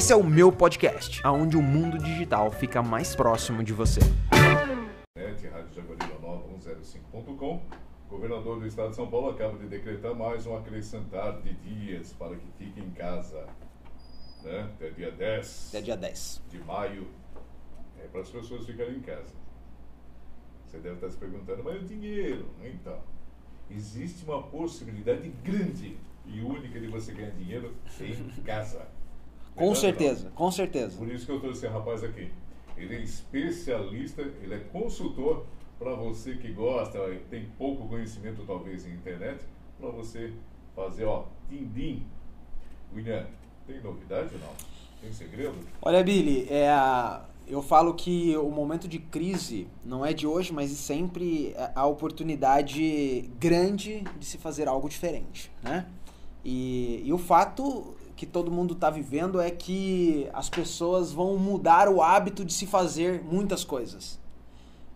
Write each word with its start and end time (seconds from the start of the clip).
Esse 0.00 0.14
é 0.14 0.16
o 0.16 0.24
meu 0.24 0.50
podcast, 0.50 1.20
aonde 1.22 1.58
o 1.58 1.62
mundo 1.62 1.98
digital 1.98 2.50
fica 2.50 2.82
mais 2.82 3.14
próximo 3.14 3.62
de 3.62 3.74
você. 3.74 4.00
Net, 5.14 5.46
Rádio 5.46 5.74
Jaguarina 5.74 6.18
Nova 6.22 6.42
105.com. 6.58 7.56
O 8.06 8.08
governador 8.08 8.60
do 8.60 8.66
estado 8.66 8.88
de 8.88 8.96
São 8.96 9.10
Paulo 9.10 9.28
acaba 9.28 9.58
de 9.58 9.66
decretar 9.66 10.14
mais 10.14 10.46
um 10.46 10.56
acrescentar 10.56 11.42
de 11.42 11.52
dias 11.52 12.14
para 12.14 12.34
que 12.34 12.46
fique 12.56 12.80
em 12.80 12.88
casa. 12.92 13.46
Né? 14.42 14.70
Até 14.74 14.88
dia 14.88 15.10
10 15.12 15.68
Até 15.68 15.82
dia 15.82 15.98
10. 15.98 16.44
de 16.48 16.58
maio. 16.60 17.06
É 18.02 18.06
para 18.06 18.22
as 18.22 18.30
pessoas 18.30 18.64
ficarem 18.64 18.96
em 18.96 19.02
casa. 19.02 19.34
Você 20.64 20.78
deve 20.78 20.94
estar 20.94 21.10
se 21.10 21.18
perguntando, 21.18 21.62
mas 21.62 21.82
o 21.82 21.84
dinheiro? 21.84 22.48
Então, 22.64 22.98
existe 23.70 24.24
uma 24.24 24.42
possibilidade 24.44 25.28
grande 25.44 25.98
e 26.24 26.40
única 26.40 26.80
de 26.80 26.86
você 26.86 27.12
ganhar 27.12 27.32
dinheiro 27.32 27.74
em 28.00 28.42
casa. 28.42 28.88
Com 29.54 29.74
certeza, 29.74 30.30
com 30.34 30.50
certeza. 30.50 30.96
Por 30.96 31.08
isso 31.08 31.26
que 31.26 31.32
eu 31.32 31.40
trouxe 31.40 31.66
esse 31.66 31.72
rapaz 31.72 32.02
aqui. 32.02 32.30
Ele 32.76 32.96
é 32.96 33.00
especialista, 33.02 34.22
ele 34.22 34.54
é 34.54 34.58
consultor 34.58 35.44
para 35.78 35.94
você 35.94 36.34
que 36.36 36.52
gosta, 36.52 36.98
tem 37.30 37.46
pouco 37.58 37.88
conhecimento 37.88 38.42
talvez 38.46 38.86
em 38.86 38.92
internet, 38.92 39.44
para 39.78 39.90
você 39.90 40.32
fazer, 40.74 41.04
ó, 41.04 41.24
din-din. 41.48 42.06
William, 42.94 43.26
tem 43.66 43.80
novidade 43.80 44.30
ou 44.34 44.40
não? 44.40 44.54
Tem 45.00 45.12
segredo? 45.12 45.54
Olha, 45.80 46.02
Billy, 46.02 46.46
é, 46.50 46.68
eu 47.46 47.62
falo 47.62 47.94
que 47.94 48.36
o 48.36 48.50
momento 48.50 48.86
de 48.86 48.98
crise 48.98 49.66
não 49.84 50.04
é 50.04 50.12
de 50.12 50.26
hoje, 50.26 50.52
mas 50.52 50.70
sempre 50.72 51.52
é 51.56 51.72
a 51.74 51.86
oportunidade 51.86 53.30
grande 53.38 54.04
de 54.18 54.26
se 54.26 54.38
fazer 54.38 54.68
algo 54.68 54.88
diferente, 54.88 55.50
né? 55.62 55.86
E, 56.44 57.02
e 57.04 57.12
o 57.12 57.18
fato 57.18 57.94
que 58.20 58.26
todo 58.26 58.50
mundo 58.50 58.74
está 58.74 58.90
vivendo 58.90 59.40
é 59.40 59.50
que 59.50 60.28
as 60.34 60.50
pessoas 60.50 61.10
vão 61.10 61.38
mudar 61.38 61.88
o 61.88 62.02
hábito 62.02 62.44
de 62.44 62.52
se 62.52 62.66
fazer 62.66 63.22
muitas 63.24 63.64
coisas. 63.64 64.20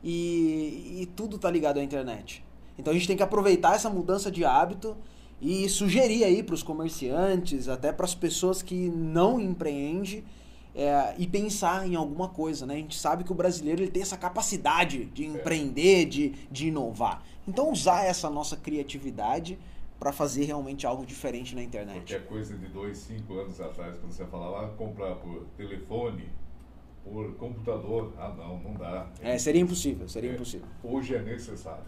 E, 0.03 0.99
e 1.01 1.07
tudo 1.17 1.39
tá 1.39 1.51
ligado 1.51 1.79
à 1.79 1.83
internet. 1.83 2.45
Então 2.79 2.91
a 2.91 2.95
gente 2.95 3.07
tem 3.07 3.17
que 3.17 3.23
aproveitar 3.23 3.77
essa 3.77 3.89
mudança 3.89 4.31
de 4.31 4.45
hábito 4.45 4.95
e 5.41 5.67
sugerir 5.71 6.23
aí 6.23 6.43
para 6.43 6.55
os 6.55 6.63
comerciantes, 6.63 7.67
até 7.67 7.95
para 7.95 8.05
as 8.05 8.15
pessoas 8.15 8.61
que 8.61 8.91
não 8.91 9.41
empreendem, 9.41 10.23
é, 10.75 11.15
e 11.17 11.27
pensar 11.27 11.89
em 11.89 11.95
alguma 11.95 12.29
coisa, 12.29 12.67
né? 12.67 12.75
A 12.75 12.77
gente 12.77 12.99
sabe 12.99 13.25
que 13.25 13.33
o 13.33 13.35
brasileiro 13.35 13.81
ele 13.81 13.91
tem 13.91 14.03
essa 14.03 14.19
capacidade 14.19 15.07
de 15.07 15.25
empreender, 15.25 16.05
de, 16.05 16.35
de 16.53 16.67
inovar. 16.69 17.23
Então 17.49 17.73
usar 17.73 18.05
essa 18.05 18.29
nossa 18.29 18.55
criatividade 18.55 19.59
para 20.05 20.13
fazer 20.13 20.45
realmente 20.45 20.87
algo 20.87 21.07
diferente 21.07 21.55
na 21.55 21.63
internet. 21.63 21.97
Porque 22.01 22.15
é 22.15 22.19
coisa 22.19 22.55
de 22.59 22.67
dois, 22.67 22.99
cinco 22.99 23.39
anos 23.39 23.59
atrás, 23.59 23.97
quando 23.97 24.13
você 24.13 24.27
falava 24.27 24.67
ah, 24.67 24.69
comprar 24.77 25.15
por 25.15 25.47
telefone, 25.57 26.29
por 27.03 27.33
computador, 27.37 28.13
ah 28.19 28.29
não, 28.37 28.59
não 28.59 28.75
dá. 28.75 29.07
É, 29.23 29.39
seria 29.39 29.63
impossível, 29.63 30.07
seria 30.07 30.33
É, 30.33 30.35
impossível. 30.35 30.67
Hoje 30.83 31.15
é 31.15 31.23
necessário. 31.23 31.83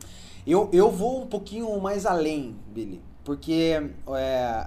Eu, 0.46 0.70
eu 0.72 0.90
vou 0.90 1.24
um 1.24 1.26
pouquinho 1.26 1.78
mais 1.78 2.06
além, 2.06 2.56
Billy, 2.68 3.02
porque 3.22 3.82
é, 4.08 4.66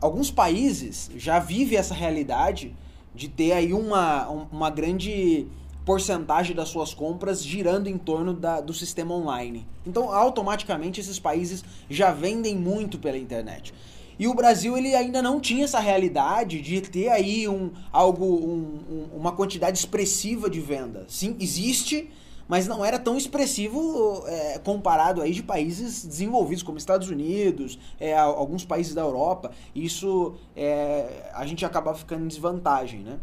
alguns 0.00 0.30
países 0.30 1.10
já 1.16 1.38
vivem 1.38 1.76
essa 1.76 1.92
realidade 1.92 2.74
de 3.14 3.28
ter 3.28 3.52
aí 3.52 3.74
uma, 3.74 4.26
um- 4.30 4.46
uma 4.50 4.70
grande 4.70 5.46
porcentagem 5.86 6.54
das 6.54 6.68
suas 6.68 6.92
compras 6.92 7.42
girando 7.42 7.86
em 7.86 7.96
torno 7.96 8.34
da- 8.34 8.60
do 8.60 8.74
sistema 8.74 9.14
online. 9.14 9.64
Então, 9.86 10.12
automaticamente, 10.12 11.00
esses 11.00 11.18
países 11.20 11.64
já 11.88 12.10
vendem 12.10 12.56
muito 12.56 12.98
pela 12.98 13.16
internet. 13.16 13.72
E 14.18 14.26
o 14.26 14.34
Brasil 14.34 14.76
ele 14.76 14.94
ainda 14.96 15.22
não 15.22 15.38
tinha 15.40 15.64
essa 15.64 15.78
realidade 15.78 16.60
de 16.60 16.80
ter 16.80 17.08
aí 17.08 17.46
um, 17.48 17.70
algo, 17.92 18.24
um- 18.24 18.80
um- 18.90 19.16
uma 19.16 19.30
quantidade 19.30 19.78
expressiva 19.78 20.50
de 20.50 20.58
venda. 20.58 21.04
Sim, 21.06 21.36
existe, 21.38 22.10
mas 22.48 22.66
não 22.66 22.84
era 22.84 22.98
tão 22.98 23.16
expressivo 23.16 24.24
é, 24.26 24.58
comparado 24.58 25.22
aí 25.22 25.32
de 25.32 25.42
países 25.42 26.04
desenvolvidos 26.04 26.64
como 26.64 26.78
Estados 26.78 27.10
Unidos, 27.10 27.78
é, 28.00 28.16
alguns 28.16 28.64
países 28.64 28.92
da 28.94 29.02
Europa. 29.02 29.52
Isso 29.74 30.34
é, 30.56 31.30
a 31.32 31.46
gente 31.46 31.64
acaba 31.64 31.94
ficando 31.94 32.24
em 32.24 32.28
desvantagem, 32.28 33.00
né? 33.00 33.18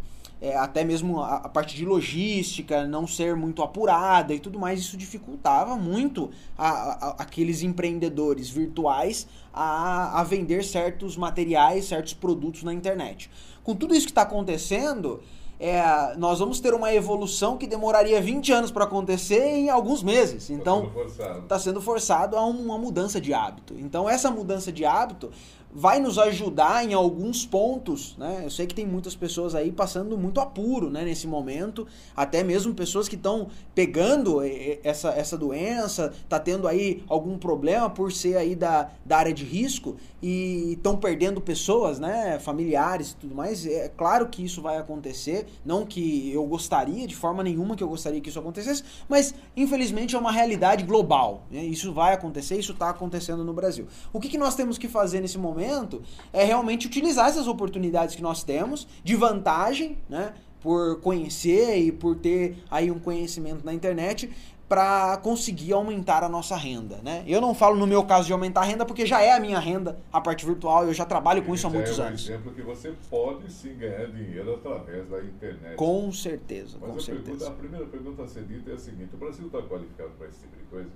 É, 0.45 0.57
até 0.57 0.83
mesmo 0.83 1.21
a, 1.21 1.35
a 1.37 1.47
parte 1.47 1.73
de 1.73 1.85
logística 1.85 2.85
não 2.85 3.07
ser 3.07 3.33
muito 3.33 3.63
apurada 3.63 4.33
e 4.33 4.39
tudo 4.41 4.59
mais, 4.59 4.81
isso 4.81 4.97
dificultava 4.97 5.77
muito 5.77 6.29
a- 6.57 6.67
a- 7.07 7.15
aqueles 7.19 7.61
empreendedores 7.63 8.49
virtuais 8.49 9.25
a, 9.53 10.19
a 10.19 10.23
vender 10.25 10.61
certos 10.65 11.15
materiais, 11.15 11.85
certos 11.85 12.13
produtos 12.13 12.61
na 12.63 12.73
internet. 12.73 13.29
Com 13.63 13.73
tudo 13.73 13.95
isso 13.95 14.05
que 14.05 14.11
está 14.11 14.23
acontecendo, 14.23 15.21
é, 15.57 15.81
nós 16.17 16.39
vamos 16.39 16.59
ter 16.59 16.73
uma 16.73 16.93
evolução 16.93 17.55
que 17.57 17.65
demoraria 17.65 18.21
20 18.21 18.51
anos 18.51 18.69
para 18.69 18.83
acontecer 18.83 19.45
em 19.47 19.69
alguns 19.69 20.03
meses. 20.03 20.47
Tá 20.49 20.53
Então, 20.55 20.81
sendo 20.81 20.91
forçado. 20.93 21.39
está 21.39 21.59
sendo 21.59 21.81
forçado 21.81 22.35
a 22.35 22.45
uma 22.45 22.77
mudança 22.77 23.21
de 23.21 23.33
hábito. 23.33 23.75
Então, 23.79 24.09
essa 24.09 24.29
mudança 24.29 24.73
de 24.73 24.83
hábito 24.83 25.31
vai 25.75 25.99
nos 25.99 26.19
ajudar 26.19 26.85
em 26.85 26.93
alguns 26.93 27.45
pontos, 27.45 28.15
né? 28.17 28.41
Eu 28.43 28.49
sei 28.51 28.67
que 28.67 28.75
tem 28.75 28.85
muitas 28.85 29.15
pessoas 29.15 29.55
aí 29.55 29.71
passando 29.71 30.17
muito 30.17 30.39
apuro, 30.39 30.89
né, 30.89 31.03
nesse 31.03 31.25
momento, 31.25 31.87
até 32.15 32.43
mesmo 32.43 32.73
pessoas 32.75 33.07
que 33.07 33.15
estão 33.15 33.47
pegando 33.73 34.39
essa, 34.83 35.09
essa 35.09 35.37
doença, 35.37 36.13
tá 36.29 36.39
tendo 36.39 36.67
aí 36.67 37.03
algum 37.07 37.37
problema 37.37 37.89
por 37.89 38.11
ser 38.11 38.37
aí 38.37 38.55
da, 38.55 38.91
da 39.03 39.17
área 39.17 39.33
de 39.33 39.43
risco 39.43 39.95
e 40.21 40.73
estão 40.73 40.95
perdendo 40.95 41.41
pessoas, 41.41 41.99
né, 41.99 42.37
familiares 42.39 43.11
e 43.11 43.15
tudo 43.15 43.33
mais. 43.33 43.65
É 43.65 43.89
claro 43.89 44.27
que 44.27 44.45
isso 44.45 44.61
vai 44.61 44.77
acontecer, 44.77 45.47
não 45.65 45.85
que 45.85 46.31
eu 46.31 46.45
gostaria, 46.45 47.07
de 47.07 47.15
forma 47.15 47.43
nenhuma 47.43 47.75
que 47.75 47.83
eu 47.83 47.89
gostaria 47.89 48.21
que 48.21 48.29
isso 48.29 48.39
acontecesse, 48.39 48.83
mas 49.09 49.33
infelizmente 49.57 50.15
é 50.15 50.19
uma 50.19 50.31
realidade 50.31 50.83
global. 50.83 51.43
né? 51.49 51.63
Isso 51.63 51.91
vai 51.91 52.13
acontecer, 52.13 52.59
isso 52.59 52.73
está 52.73 52.91
acontecendo 52.91 53.43
no 53.43 53.53
Brasil. 53.53 53.87
O 54.11 54.19
que, 54.19 54.29
que 54.29 54.37
nós 54.37 54.55
temos 54.55 54.77
que 54.77 54.87
fazer 54.87 55.19
nesse 55.19 55.37
momento 55.37 55.62
é 56.31 56.43
realmente 56.43 56.87
utilizar 56.87 57.29
essas 57.29 57.47
oportunidades 57.47 58.15
que 58.15 58.21
nós 58.21 58.43
temos 58.43 58.87
de 59.03 59.15
vantagem, 59.15 59.97
né? 60.09 60.33
Por 60.61 60.99
conhecer 61.01 61.77
e 61.77 61.91
por 61.91 62.15
ter 62.15 62.57
aí 62.71 62.89
um 62.89 62.99
conhecimento 62.99 63.65
na 63.65 63.73
internet 63.73 64.29
para 64.69 65.17
conseguir 65.17 65.73
aumentar 65.73 66.23
a 66.23 66.29
nossa 66.29 66.55
renda, 66.55 66.97
né? 67.03 67.23
Eu 67.27 67.41
não 67.41 67.53
falo 67.53 67.75
no 67.75 67.85
meu 67.85 68.03
caso 68.05 68.25
de 68.27 68.33
aumentar 68.33 68.61
a 68.61 68.63
renda 68.63 68.85
porque 68.85 69.05
já 69.05 69.21
é 69.21 69.33
a 69.33 69.39
minha 69.39 69.59
renda 69.59 69.99
a 70.11 70.19
parte 70.21 70.45
virtual, 70.45 70.85
eu 70.85 70.93
já 70.93 71.05
trabalho 71.05 71.43
com 71.43 71.53
isso 71.53 71.67
há 71.67 71.69
Já 71.69 71.75
muitos 71.75 71.99
é 71.99 72.01
um 72.01 72.05
anos. 72.07 72.23
exemplo 72.23 72.53
que 72.53 72.61
você 72.61 72.93
pode 73.09 73.51
sim 73.51 73.75
ganhar 73.75 74.07
dinheiro 74.07 74.53
através 74.55 75.07
da 75.09 75.21
internet. 75.21 75.75
Com 75.75 76.11
certeza, 76.13 76.77
Mas 76.81 76.89
com 76.89 76.99
a, 76.99 77.03
pergunta, 77.03 77.25
certeza. 77.29 77.47
a 77.49 77.51
primeira 77.53 77.85
pergunta 77.85 78.23
a 78.23 78.27
ser 78.27 78.43
dita 78.45 78.71
é 78.71 78.73
a 78.73 78.77
seguinte: 78.77 79.13
o 79.13 79.17
Brasil 79.17 79.45
está 79.45 79.61
qualificado 79.61 80.11
para 80.17 80.27
esse 80.29 80.39
tipo 80.39 80.55
de 80.57 80.63
coisa? 80.63 80.89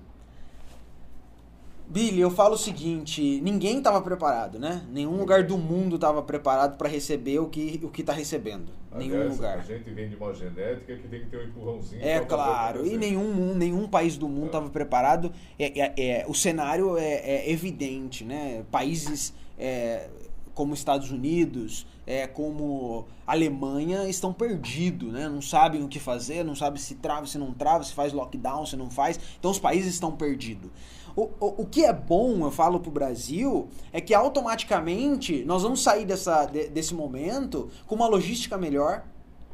Billy, 1.90 2.20
eu 2.20 2.30
falo 2.30 2.54
o 2.54 2.58
seguinte, 2.58 3.40
ninguém 3.42 3.78
estava 3.78 4.00
preparado, 4.02 4.58
né? 4.58 4.82
Nenhum 4.90 5.16
lugar 5.16 5.42
do 5.44 5.56
mundo 5.56 5.94
estava 5.94 6.22
preparado 6.22 6.76
para 6.76 6.86
receber 6.86 7.38
o 7.38 7.46
que 7.46 7.80
o 7.82 7.88
que 7.88 8.02
tá 8.02 8.12
recebendo. 8.12 8.70
Nenhum 8.94 9.14
Aliás, 9.16 9.36
lugar. 9.36 9.58
A 9.58 9.62
gente 9.62 9.88
vem 9.90 10.08
de 10.08 10.16
uma 10.16 10.34
genética 10.34 10.96
que 10.96 11.08
tem 11.08 11.20
que 11.20 11.26
ter 11.30 11.38
um 11.38 11.44
empurrãozinho. 11.44 12.02
É 12.04 12.20
claro, 12.20 12.86
e 12.86 12.98
nenhum, 12.98 13.54
nenhum 13.54 13.88
país 13.88 14.18
do 14.18 14.28
mundo 14.28 14.44
É. 14.44 14.46
estava 14.46 14.68
preparado. 14.68 15.32
É, 15.58 15.80
é- 15.80 15.94
é- 15.96 16.26
o 16.28 16.34
cenário 16.34 16.98
é, 16.98 17.14
é 17.14 17.50
evidente, 17.50 18.22
né? 18.22 18.64
Países 18.70 19.32
é, 19.58 20.08
como 20.54 20.74
Estados 20.74 21.10
Unidos, 21.10 21.86
é, 22.06 22.26
como 22.26 23.06
Alemanha 23.26 24.08
estão 24.08 24.32
perdidos, 24.32 25.12
né? 25.12 25.28
Não 25.28 25.40
sabem 25.40 25.82
o 25.82 25.88
que 25.88 25.98
fazer, 25.98 26.44
não 26.44 26.54
sabem 26.54 26.80
se 26.80 26.96
trava, 26.96 27.26
se 27.26 27.38
não 27.38 27.52
trava, 27.52 27.82
se 27.84 27.94
faz 27.94 28.12
lockdown, 28.12 28.66
se 28.66 28.76
não 28.76 28.90
faz. 28.90 29.18
Então 29.38 29.50
os 29.50 29.58
países 29.58 29.94
estão 29.94 30.12
perdidos. 30.12 30.70
O, 31.18 31.30
o, 31.40 31.62
o 31.62 31.66
que 31.66 31.84
é 31.84 31.92
bom, 31.92 32.44
eu 32.46 32.50
falo 32.52 32.78
pro 32.78 32.92
Brasil, 32.92 33.66
é 33.92 34.00
que 34.00 34.14
automaticamente 34.14 35.44
nós 35.44 35.64
vamos 35.64 35.82
sair 35.82 36.04
dessa, 36.04 36.44
de- 36.46 36.68
desse 36.68 36.94
momento 36.94 37.68
com 37.88 37.96
uma 37.96 38.06
logística 38.06 38.56
melhor, 38.56 39.02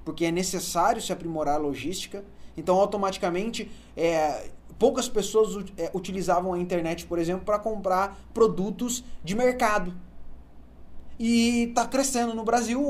porque 0.05 0.26
é 0.26 0.31
necessário 0.31 1.00
se 1.00 1.11
aprimorar 1.11 1.55
a 1.55 1.58
logística. 1.58 2.22
Então, 2.55 2.76
automaticamente, 2.78 3.70
é, 3.96 4.50
poucas 4.78 5.08
pessoas 5.08 5.64
é, 5.78 5.90
utilizavam 5.94 6.52
a 6.52 6.58
internet, 6.58 7.06
por 7.06 7.19
exemplo, 7.19 7.46
para 7.46 7.58
comprar 7.58 8.14
produtos 8.34 9.02
de 9.25 9.34
mercado. 9.34 9.94
E 11.19 11.64
está 11.64 11.87
crescendo 11.87 12.34
no 12.34 12.44
Brasil 12.44 12.82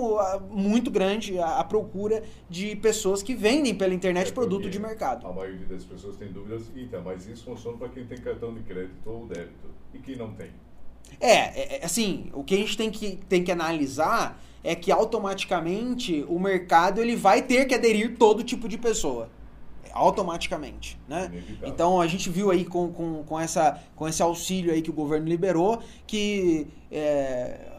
muito 0.50 0.90
grande 0.90 1.38
a, 1.38 1.58
a 1.58 1.64
procura 1.64 2.22
de 2.48 2.74
pessoas 2.76 3.22
que 3.22 3.34
vendem 3.34 3.74
pela 3.74 3.92
internet 3.92 4.28
É 4.28 4.32
produto 4.32 4.70
de 4.70 4.78
mercado. 4.78 5.26
A 5.26 5.32
maioria 5.32 5.66
das 5.66 5.84
pessoas 5.84 6.16
tem 6.16 6.32
dúvidas, 6.32 6.70
então, 6.74 7.02
mas 7.02 7.26
isso 7.26 7.44
funciona 7.44 7.76
para 7.76 7.88
quem 7.88 8.06
tem 8.06 8.18
cartão 8.18 8.54
de 8.54 8.62
crédito 8.62 9.06
ou 9.06 9.26
débito. 9.26 9.68
E 9.92 9.98
quem 9.98 10.16
não 10.16 10.32
tem? 10.32 10.50
É, 11.20 11.32
é, 11.32 11.76
é, 11.76 11.84
assim, 11.84 12.30
o 12.32 12.42
que 12.42 12.54
a 12.54 12.58
gente 12.58 12.76
tem 12.76 12.90
que, 12.90 13.16
tem 13.28 13.44
que 13.44 13.52
analisar 13.52 14.40
é 14.62 14.74
que 14.74 14.90
automaticamente 14.90 16.24
o 16.28 16.38
mercado 16.38 17.00
ele 17.00 17.14
vai 17.14 17.42
ter 17.42 17.66
que 17.66 17.74
aderir 17.74 18.16
todo 18.16 18.42
tipo 18.42 18.68
de 18.68 18.78
pessoa. 18.78 19.28
Automaticamente, 19.92 20.98
né? 21.06 21.26
Inevitável. 21.30 21.68
Então 21.68 22.00
a 22.00 22.06
gente 22.06 22.28
viu 22.28 22.50
aí 22.50 22.64
com, 22.64 22.92
com, 22.92 23.22
com, 23.22 23.38
essa, 23.38 23.80
com 23.94 24.08
esse 24.08 24.22
auxílio 24.22 24.72
aí 24.72 24.82
que 24.82 24.90
o 24.90 24.92
governo 24.92 25.28
liberou 25.28 25.80
que 26.04 26.66
é, 26.90 27.73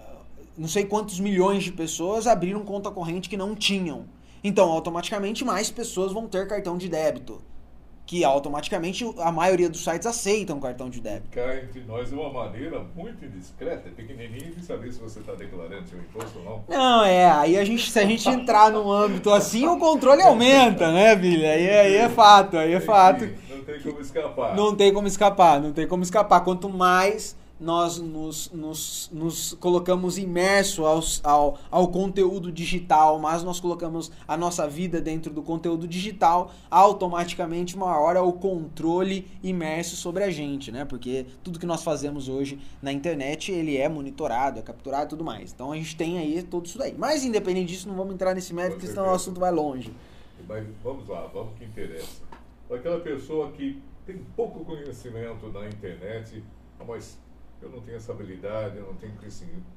não 0.58 0.68
sei 0.68 0.86
quantos 0.86 1.20
milhões 1.20 1.64
de 1.64 1.72
pessoas 1.72 2.28
abriram 2.28 2.64
conta 2.64 2.90
corrente 2.90 3.30
que 3.30 3.38
não 3.38 3.56
tinham. 3.56 4.06
Então, 4.44 4.70
automaticamente, 4.72 5.44
mais 5.44 5.72
pessoas 5.72 6.14
vão 6.14 6.28
ter 6.28 6.48
cartão 6.48 6.78
de 6.78 6.88
débito. 6.88 7.42
Que 8.06 8.24
automaticamente 8.24 9.04
a 9.18 9.32
maioria 9.32 9.68
dos 9.68 9.84
sites 9.84 10.06
aceitam 10.06 10.60
cartão 10.60 10.88
de 10.88 11.02
débito. 11.02 11.32
Cá 11.32 11.58
entre 11.58 11.82
nós 11.82 12.14
é 12.14 12.16
uma 12.16 12.32
maneira 12.32 12.86
muito 12.96 13.26
indiscreta, 13.26 13.90
pequenininha, 13.90 14.52
de 14.52 14.64
saber 14.64 14.94
se 14.94 15.00
você 15.00 15.20
está 15.20 15.34
declarando 15.34 15.88
seu 15.88 15.98
imposto 15.98 16.38
ou 16.38 16.46
não. 16.46 16.64
Não, 16.70 17.04
é, 17.04 17.26
aí 17.32 17.58
a 17.58 17.66
gente, 17.66 17.90
se 17.90 18.00
a 18.00 18.06
gente 18.06 18.30
entrar 18.30 18.70
num 18.70 18.92
âmbito 18.92 19.32
assim, 19.32 19.66
o 19.66 19.80
controle 19.80 20.22
aumenta, 20.24 20.92
né, 20.92 21.16
Billy? 21.16 21.48
Aí, 21.48 21.68
aí 21.68 21.96
é 21.96 22.08
fato, 22.08 22.58
aí 22.58 22.74
é 22.74 22.80
fato. 22.80 23.28
Não 23.50 23.64
tem 23.64 23.82
como 23.82 24.00
escapar. 24.00 24.56
Não 24.56 24.76
tem 24.76 24.94
como 24.94 25.08
escapar, 25.08 25.60
não 25.60 25.74
tem 25.74 25.88
como 25.88 26.04
escapar. 26.04 26.42
Quanto 26.42 26.70
mais 26.70 27.36
nós 27.60 27.98
nos, 28.00 28.52
nos, 28.52 29.10
nos 29.14 29.54
colocamos 29.60 30.18
imerso 30.18 30.86
aos, 30.86 31.22
ao, 31.24 31.58
ao 31.72 31.88
conteúdo 31.88 32.52
digital, 32.52 33.20
mas 33.20 33.44
nós 33.44 33.60
colocamos 33.60 34.12
a 34.28 34.36
nossa 34.36 34.68
vida 34.68 35.00
dentro 35.00 35.32
do 35.32 35.42
conteúdo 35.42 35.88
digital, 35.88 36.52
automaticamente 36.70 37.78
maior 37.78 38.16
é 38.16 38.20
o 38.20 38.34
controle 38.34 39.28
imerso 39.42 39.96
sobre 39.96 40.24
a 40.24 40.30
gente, 40.30 40.72
né? 40.72 40.84
Porque 40.84 41.26
tudo 41.44 41.60
que 41.60 41.66
nós 41.66 41.84
fazemos 41.84 42.28
hoje 42.28 42.60
na 42.82 42.92
internet, 42.92 43.52
ele 43.52 43.78
é 43.78 43.88
monitorado, 43.88 44.60
é 44.60 44.62
capturado 44.62 45.06
e 45.06 45.10
tudo 45.10 45.24
mais. 45.24 45.54
Então 45.54 45.72
a 45.72 45.76
gente 45.76 45.96
tem 45.96 46.18
aí 46.18 46.44
tudo 46.44 46.66
isso 46.66 46.78
daí. 46.78 46.94
Mas 46.98 47.24
independente 47.24 47.68
disso, 47.70 47.88
não 47.88 47.96
vamos 47.96 48.14
entrar 48.14 48.36
nesse 48.36 48.54
mérito, 48.54 48.76
porque 48.76 48.88
senão 48.88 49.08
o 49.08 49.12
assunto 49.12 49.40
vai 49.40 49.52
longe. 49.52 49.94
Mas 50.48 50.66
vamos 50.84 51.08
lá, 51.08 51.26
vamos 51.34 51.58
que 51.58 51.64
interessa. 51.64 52.22
Aquela 52.70 53.00
pessoa 53.00 53.52
que 53.52 53.82
tem 54.06 54.18
pouco 54.36 54.64
conhecimento 54.66 55.48
na 55.52 55.68
internet, 55.68 56.44
mas 56.86 57.18
eu 57.62 57.70
não 57.70 57.82
tenho 57.82 57.98
essa 57.98 58.12
habilidade, 58.12 58.78
eu 58.78 58.86
não 58.86 58.96
tenho 58.96 59.14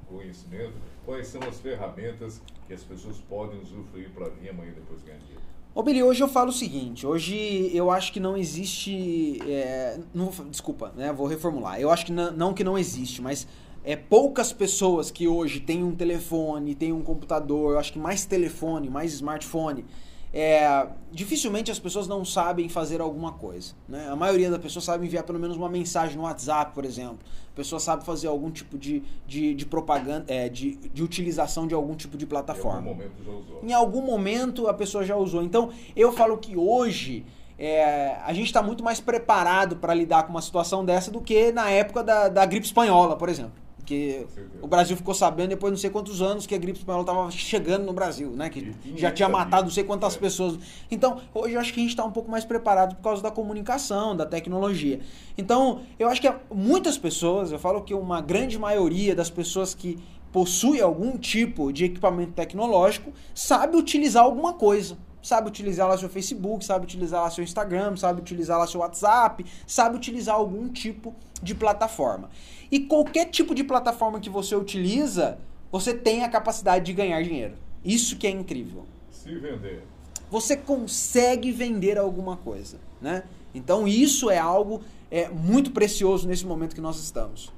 conhecimento. 0.07 0.75
Quais 1.05 1.27
são 1.29 1.41
as 1.43 1.61
ferramentas 1.61 2.43
que 2.67 2.75
as 2.75 2.83
pessoas 2.83 3.19
podem 3.29 3.61
usufruir 3.61 4.11
para 4.11 4.29
vir 4.29 4.51
amanhã 4.51 4.73
depois 4.75 5.03
ganhar 5.03 5.19
dinheiro? 5.19 5.43
Ô 5.75 5.83
Billy, 5.83 6.03
hoje 6.03 6.23
eu 6.23 6.29
falo 6.29 6.49
o 6.49 6.53
seguinte, 6.53 7.07
hoje 7.07 7.71
eu 7.73 7.91
acho 7.91 8.13
que 8.13 8.19
não 8.19 8.37
existe, 8.37 9.39
é, 9.49 10.01
não, 10.13 10.29
desculpa, 10.51 10.93
né, 10.97 11.13
vou 11.13 11.27
reformular, 11.27 11.81
eu 11.81 11.89
acho 11.91 12.07
que 12.07 12.11
não, 12.11 12.33
não 12.33 12.53
que 12.53 12.65
não 12.65 12.77
existe, 12.77 13.23
mas 13.23 13.47
é 13.85 13.95
poucas 13.95 14.53
pessoas 14.53 15.11
que 15.11 15.29
hoje 15.29 15.61
têm 15.61 15.85
um 15.85 15.95
telefone, 15.95 16.75
têm 16.75 16.93
um 16.93 17.03
computador, 17.03 17.75
eu 17.75 17.79
acho 17.79 17.93
que 17.93 17.99
mais 17.99 18.25
telefone, 18.25 18.91
mais 18.91 19.13
smartphone, 19.13 19.85
é, 20.33 20.87
dificilmente 21.11 21.71
as 21.71 21.79
pessoas 21.79 22.07
não 22.07 22.25
sabem 22.25 22.69
fazer 22.69 23.01
alguma 23.01 23.33
coisa. 23.33 23.75
Né? 23.89 24.09
A 24.09 24.17
maioria 24.17 24.51
das 24.51 24.61
pessoas 24.61 24.85
sabe 24.85 25.07
enviar 25.07 25.25
pelo 25.25 25.39
menos 25.39 25.57
uma 25.57 25.69
mensagem 25.69 26.17
no 26.17 26.25
WhatsApp, 26.25 26.73
por 26.75 26.85
exemplo. 26.85 27.19
A 27.53 27.57
pessoa 27.57 27.81
sabe 27.81 28.05
fazer 28.05 28.29
algum 28.29 28.51
tipo 28.51 28.79
de, 28.79 29.03
de, 29.27 29.55
de 29.55 29.67
propaganda, 29.67 30.25
é, 30.29 30.49
de, 30.49 30.77
de 30.77 31.03
utilização 31.03 31.67
de 31.67 31.75
algum 31.75 31.95
tipo 31.95 32.17
de 32.17 32.27
plataforma. 32.27 32.83
Em 32.83 32.89
algum 32.89 32.95
momento 32.95 33.25
já 33.25 33.33
usou. 33.33 33.61
Em 33.63 33.73
algum 33.73 34.03
momento 34.03 34.69
a 34.69 34.75
pessoa 34.75 35.05
já 35.05 35.17
usou. 35.17 35.43
Então 35.43 35.71
eu 35.97 36.13
falo 36.13 36.37
que 36.39 36.57
hoje 36.57 37.25
é, 37.59 38.17
a 38.25 38.33
gente 38.33 38.47
está 38.47 38.63
muito 38.63 38.85
mais 38.85 39.01
preparado 39.01 39.77
para 39.77 39.93
lidar 39.95 40.25
com 40.25 40.31
uma 40.31 40.43
situação 40.43 40.85
dessa 40.85 41.11
do 41.11 41.21
que 41.21 41.51
na 41.51 41.71
época 41.71 42.05
da, 42.05 42.29
da 42.29 42.47
gripe 42.47 42.67
espanhola, 42.67 43.17
por 43.17 43.29
exemplo. 43.29 43.68
Porque 43.88 44.26
o 44.61 44.67
Brasil 44.67 44.94
ficou 44.99 45.14
sabendo 45.14 45.49
depois 45.49 45.70
de 45.70 45.76
não 45.76 45.81
sei 45.81 45.88
quantos 45.88 46.20
anos 46.20 46.46
que 46.46 46.55
a 46.55 46.58
gripe 46.58 46.79
espanhola 46.79 47.05
estava 47.05 47.31
chegando 47.31 47.87
no 47.87 47.94
Brasil, 47.94 48.31
né? 48.32 48.50
Que 48.50 48.75
já 48.94 49.11
tinha 49.11 49.31
matado 49.31 49.64
não 49.64 49.70
sei 49.70 49.82
quantas 49.82 50.14
é. 50.14 50.19
pessoas. 50.19 50.58
Então, 50.90 51.23
hoje 51.32 51.55
eu 51.55 51.61
acho 51.61 51.73
que 51.73 51.81
a 51.81 51.82
gente 51.82 51.93
está 51.93 52.05
um 52.05 52.11
pouco 52.11 52.31
mais 52.31 52.44
preparado 52.44 52.96
por 52.96 53.02
causa 53.02 53.23
da 53.23 53.31
comunicação, 53.31 54.14
da 54.14 54.26
tecnologia. 54.26 55.00
Então, 55.38 55.81
eu 55.99 56.06
acho 56.06 56.20
que 56.20 56.31
muitas 56.55 56.99
pessoas, 56.99 57.50
eu 57.50 57.58
falo 57.58 57.81
que 57.81 57.94
uma 57.94 58.20
grande 58.20 58.58
maioria 58.58 59.14
das 59.17 59.31
pessoas 59.31 59.75
que 59.75 59.99
possui 60.31 60.82
algum 60.82 61.17
tipo 61.17 61.73
de 61.73 61.87
equipamento 61.87 62.32
tecnológico 62.32 63.11
sabe 63.34 63.79
utilizar 63.79 64.23
alguma 64.23 64.52
coisa 64.52 64.99
sabe 65.23 65.49
utilizar 65.49 65.88
lá 65.88 65.99
seu 65.99 66.08
Facebook, 66.08 66.64
sabe 66.64 66.84
utilizar 66.84 67.23
lá 67.23 67.31
seu 67.31 67.44
Instagram, 67.44 67.96
sabe 67.96 68.20
utilizar 68.20 68.58
lá 68.58 68.67
seu 68.67 68.81
WhatsApp, 68.81 69.44
sabe 69.67 69.96
utilizar 69.96 70.34
algum 70.34 70.69
tipo 70.69 71.14
de 71.43 71.55
plataforma. 71.55 72.31
E 72.70 72.81
qualquer 72.81 73.26
tipo 73.26 73.55
de 73.55 73.64
plataforma 73.64 74.20
que 74.20 74.31
você 74.31 74.55
utiliza, 74.55 75.38
você 75.70 75.94
tem 75.94 76.25
a 76.25 76.29
capacidade 76.29 76.85
de 76.85 76.93
ganhar 76.93 77.23
dinheiro. 77.23 77.55
Isso 77.85 78.17
que 78.17 78.26
é 78.26 78.31
incrível. 78.31 78.85
Se 79.11 79.35
vender. 79.35 79.82
Você 80.31 80.56
consegue 80.56 81.50
vender 81.50 81.99
alguma 81.99 82.37
coisa, 82.37 82.79
né? 83.00 83.25
Então 83.55 83.88
isso 83.88 84.31
é 84.31 84.38
algo 84.38 84.82
é, 85.11 85.29
muito 85.29 85.70
precioso 85.70 86.29
nesse 86.29 86.44
momento 86.44 86.75
que 86.75 86.81
nós 86.81 86.99
estamos. 86.99 87.50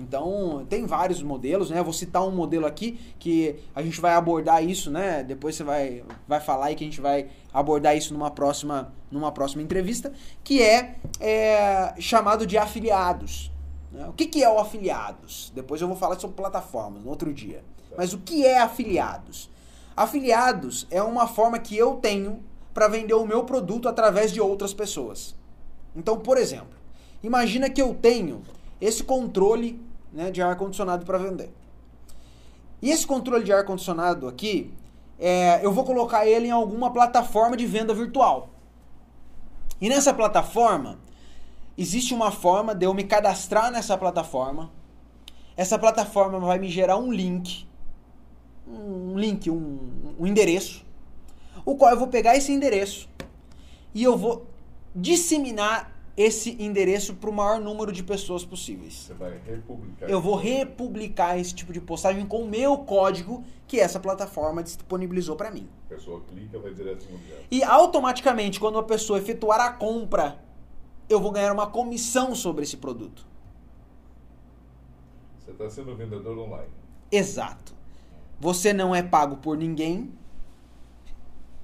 Então, 0.00 0.64
tem 0.68 0.86
vários 0.86 1.22
modelos, 1.22 1.68
né? 1.68 1.82
vou 1.82 1.92
citar 1.92 2.26
um 2.26 2.30
modelo 2.30 2.64
aqui 2.64 2.98
que 3.18 3.56
a 3.74 3.82
gente 3.82 4.00
vai 4.00 4.14
abordar 4.14 4.64
isso, 4.64 4.90
né? 4.90 5.22
Depois 5.22 5.54
você 5.54 5.62
vai, 5.62 6.02
vai 6.26 6.40
falar 6.40 6.72
e 6.72 6.74
que 6.74 6.82
a 6.82 6.86
gente 6.86 7.00
vai 7.00 7.28
abordar 7.52 7.94
isso 7.94 8.14
numa 8.14 8.30
próxima, 8.30 8.92
numa 9.10 9.30
próxima 9.30 9.62
entrevista, 9.62 10.10
que 10.42 10.62
é, 10.62 10.96
é 11.20 11.94
chamado 11.98 12.46
de 12.46 12.56
afiliados. 12.56 13.52
Né? 13.92 14.06
O 14.08 14.12
que, 14.14 14.26
que 14.26 14.42
é 14.42 14.50
o 14.50 14.58
afiliados? 14.58 15.52
Depois 15.54 15.82
eu 15.82 15.86
vou 15.86 15.96
falar 15.96 16.18
sobre 16.18 16.34
plataformas 16.34 17.04
no 17.04 17.10
outro 17.10 17.32
dia. 17.32 17.62
Mas 17.96 18.14
o 18.14 18.18
que 18.18 18.46
é 18.46 18.58
afiliados? 18.58 19.50
Afiliados 19.94 20.86
é 20.90 21.02
uma 21.02 21.28
forma 21.28 21.58
que 21.58 21.76
eu 21.76 21.96
tenho 21.96 22.42
para 22.72 22.88
vender 22.88 23.14
o 23.14 23.26
meu 23.26 23.44
produto 23.44 23.86
através 23.86 24.32
de 24.32 24.40
outras 24.40 24.72
pessoas. 24.72 25.36
Então, 25.94 26.18
por 26.18 26.38
exemplo, 26.38 26.78
imagina 27.22 27.68
que 27.68 27.82
eu 27.82 27.94
tenho 27.94 28.40
esse 28.80 29.04
controle 29.04 29.89
né, 30.12 30.30
de 30.30 30.42
ar-condicionado 30.42 31.04
para 31.04 31.18
vender. 31.18 31.52
E 32.82 32.90
esse 32.90 33.06
controle 33.06 33.44
de 33.44 33.52
ar-condicionado 33.52 34.26
aqui, 34.26 34.72
é, 35.18 35.64
eu 35.64 35.72
vou 35.72 35.84
colocar 35.84 36.26
ele 36.26 36.48
em 36.48 36.50
alguma 36.50 36.90
plataforma 36.92 37.56
de 37.56 37.66
venda 37.66 37.92
virtual. 37.92 38.50
E 39.80 39.88
nessa 39.88 40.12
plataforma, 40.12 40.98
existe 41.76 42.14
uma 42.14 42.30
forma 42.30 42.74
de 42.74 42.86
eu 42.86 42.94
me 42.94 43.04
cadastrar 43.04 43.70
nessa 43.70 43.96
plataforma. 43.96 44.70
Essa 45.56 45.78
plataforma 45.78 46.38
vai 46.38 46.58
me 46.58 46.68
gerar 46.68 46.96
um 46.96 47.12
link, 47.12 47.66
um 48.66 49.18
link, 49.18 49.50
um, 49.50 50.14
um 50.18 50.26
endereço, 50.26 50.84
o 51.64 51.76
qual 51.76 51.90
eu 51.90 51.98
vou 51.98 52.08
pegar 52.08 52.36
esse 52.36 52.52
endereço 52.52 53.08
e 53.94 54.02
eu 54.02 54.16
vou 54.16 54.46
disseminar 54.94 55.92
esse 56.16 56.56
endereço 56.62 57.14
para 57.14 57.30
o 57.30 57.32
maior 57.32 57.60
número 57.60 57.92
de 57.92 58.02
pessoas 58.02 58.44
possíveis. 58.44 58.94
Você 58.94 59.14
vai 59.14 59.38
republicar. 59.46 60.08
Eu 60.08 60.20
vou 60.20 60.36
republicar 60.36 61.38
esse 61.38 61.54
tipo 61.54 61.72
de 61.72 61.80
postagem 61.80 62.26
com 62.26 62.42
o 62.42 62.48
meu 62.48 62.78
código 62.78 63.44
que 63.66 63.78
essa 63.78 64.00
plataforma 64.00 64.62
disponibilizou 64.62 65.36
para 65.36 65.50
mim. 65.50 65.68
A 65.86 65.94
pessoa 65.94 66.20
clica, 66.22 66.58
vai 66.58 66.74
direto 66.74 67.06
no 67.06 67.12
lugar. 67.12 67.38
E 67.50 67.62
automaticamente, 67.62 68.58
quando 68.58 68.78
a 68.78 68.82
pessoa 68.82 69.18
efetuar 69.18 69.60
a 69.60 69.72
compra, 69.72 70.38
eu 71.08 71.20
vou 71.20 71.30
ganhar 71.30 71.52
uma 71.52 71.68
comissão 71.68 72.34
sobre 72.34 72.64
esse 72.64 72.76
produto. 72.76 73.26
Você 75.38 75.52
está 75.52 75.70
sendo 75.70 75.96
vendedor 75.96 76.38
online. 76.38 76.70
Exato. 77.10 77.74
Você 78.38 78.72
não 78.72 78.94
é 78.94 79.02
pago 79.02 79.36
por 79.36 79.56
ninguém. 79.56 80.12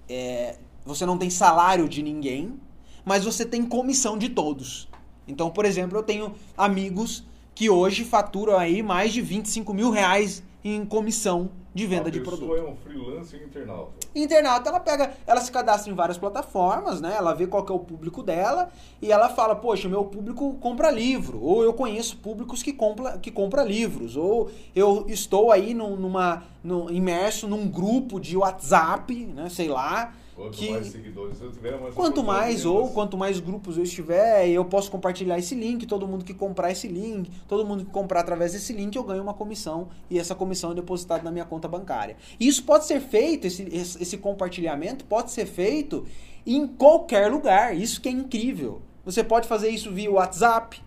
É, 0.09 0.59
você 0.85 1.05
não 1.05 1.19
tem 1.19 1.31
salário 1.31 1.88
de 1.88 2.03
ninguém 2.03 2.61
mas 3.07 3.25
você 3.25 3.47
tem 3.47 3.65
comissão 3.65 4.19
de 4.19 4.29
todos. 4.29 4.89
Então, 5.29 5.49
por 5.49 5.65
exemplo, 5.65 5.97
eu 5.97 6.03
tenho 6.03 6.35
amigos 6.59 7.25
que 7.55 7.71
hoje 7.71 8.05
faturam 8.05 8.59
aí 8.59 8.83
mais 8.83 9.13
de 9.13 9.23
25 9.23 9.73
mil 9.73 9.91
reais 9.91 10.43
em 10.65 10.85
comissão 10.85 11.49
de 11.73 11.87
venda 11.87 12.11
de 12.11 12.21
produto. 12.21 12.53
A 12.53 12.55
pessoa 12.55 12.69
é 12.69 12.73
um 12.73 12.77
freelancer 12.77 13.43
internauta. 13.43 13.93
Internauta, 14.15 14.69
ela 14.69 14.81
pega, 14.81 15.13
ela 15.27 15.41
se 15.41 15.53
cadastra 15.53 15.93
em 15.93 15.95
várias 15.95 16.19
plataformas, 16.19 17.01
né? 17.01 17.15
Ela 17.17 17.35
vê 17.35 17.47
qual 17.47 17.65
é 17.69 17.73
o 17.73 17.79
público 17.79 18.23
dela 18.23 18.71
e 19.01 19.13
ela 19.13 19.29
fala, 19.29 19.55
poxa, 19.55 19.89
meu 19.89 20.05
público 20.05 20.55
compra 20.55 20.91
livro, 20.91 21.41
ou 21.41 21.63
eu 21.63 21.73
conheço 21.73 22.17
públicos 22.17 22.63
que 22.63 22.73
compra, 22.73 23.19
que 23.19 23.31
compra 23.31 23.63
livros, 23.63 24.17
ou 24.17 24.51
eu 24.75 25.05
estou 25.07 25.53
aí 25.53 25.75
num, 25.75 25.97
numa, 25.97 26.43
num, 26.65 26.91
imerso 26.91 27.47
num 27.47 27.69
grupo 27.69 28.19
de 28.19 28.37
WhatsApp, 28.37 29.15
né? 29.15 29.49
Sei 29.49 29.69
lá, 29.69 30.13
Quanto 30.37 30.59
que, 30.59 30.71
mais 30.71 30.88
seguidores 30.88 31.40
eu 31.40 31.50
tiver, 31.50 31.81
mais 31.81 31.95
Quanto 31.95 32.23
mais 32.23 32.66
ou 32.66 32.90
quanto 32.90 33.16
mais 33.16 33.40
grupos 33.40 33.78
eu 33.78 33.85
estiver, 33.85 34.47
eu 34.47 34.66
posso 34.66 34.90
compartilhar 34.90 35.38
esse 35.38 35.55
link, 35.55 35.87
todo 35.87 36.07
mundo 36.07 36.26
que 36.26 36.35
comprar 36.35 36.71
esse 36.71 36.87
link, 36.87 37.31
todo 37.49 37.64
mundo 37.64 37.87
que 37.87 37.90
comprar 37.90 38.21
através 38.21 38.52
desse 38.52 38.75
link, 38.75 38.95
eu 38.95 39.02
ganho 39.02 39.23
uma 39.23 39.33
comissão 39.33 39.88
e 40.11 40.19
essa 40.19 40.35
comissão 40.35 40.73
é 40.73 40.75
depositada 40.75 41.23
na 41.23 41.31
minha 41.31 41.47
conta 41.47 41.66
bancária. 41.66 42.19
E 42.38 42.47
isso 42.47 42.64
pode 42.64 42.85
ser 42.85 43.00
feito, 43.00 43.47
esse, 43.47 43.62
esse 43.73 44.19
compartilhamento 44.19 45.07
pode 45.07 45.33
ser 45.33 45.47
feito 45.47 46.07
em 46.45 46.66
qualquer 46.66 47.31
lugar. 47.31 47.75
Isso 47.75 47.99
que 47.99 48.09
é 48.11 48.12
incrível. 48.12 48.83
Você 49.07 49.25
pode 49.25 49.49
fazer 49.49 49.71
isso 49.71 49.90
via 49.90 50.11
WhatsApp. 50.11 50.83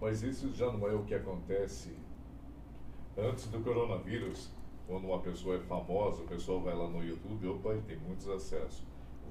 Mas 0.00 0.24
isso 0.24 0.52
já 0.52 0.72
não 0.72 0.88
é 0.88 0.92
o 0.92 1.04
que 1.04 1.14
acontece 1.14 1.92
antes 3.16 3.46
do 3.46 3.60
coronavírus 3.60 4.50
quando 4.88 5.04
uma 5.04 5.20
pessoa 5.20 5.56
é 5.56 5.60
famosa, 5.60 6.22
o 6.22 6.26
pessoal 6.26 6.62
vai 6.62 6.74
lá 6.74 6.88
no 6.88 7.04
YouTube, 7.04 7.46
opa, 7.46 7.76
tem 7.86 7.98
muitos 7.98 8.26
acessos. 8.26 8.87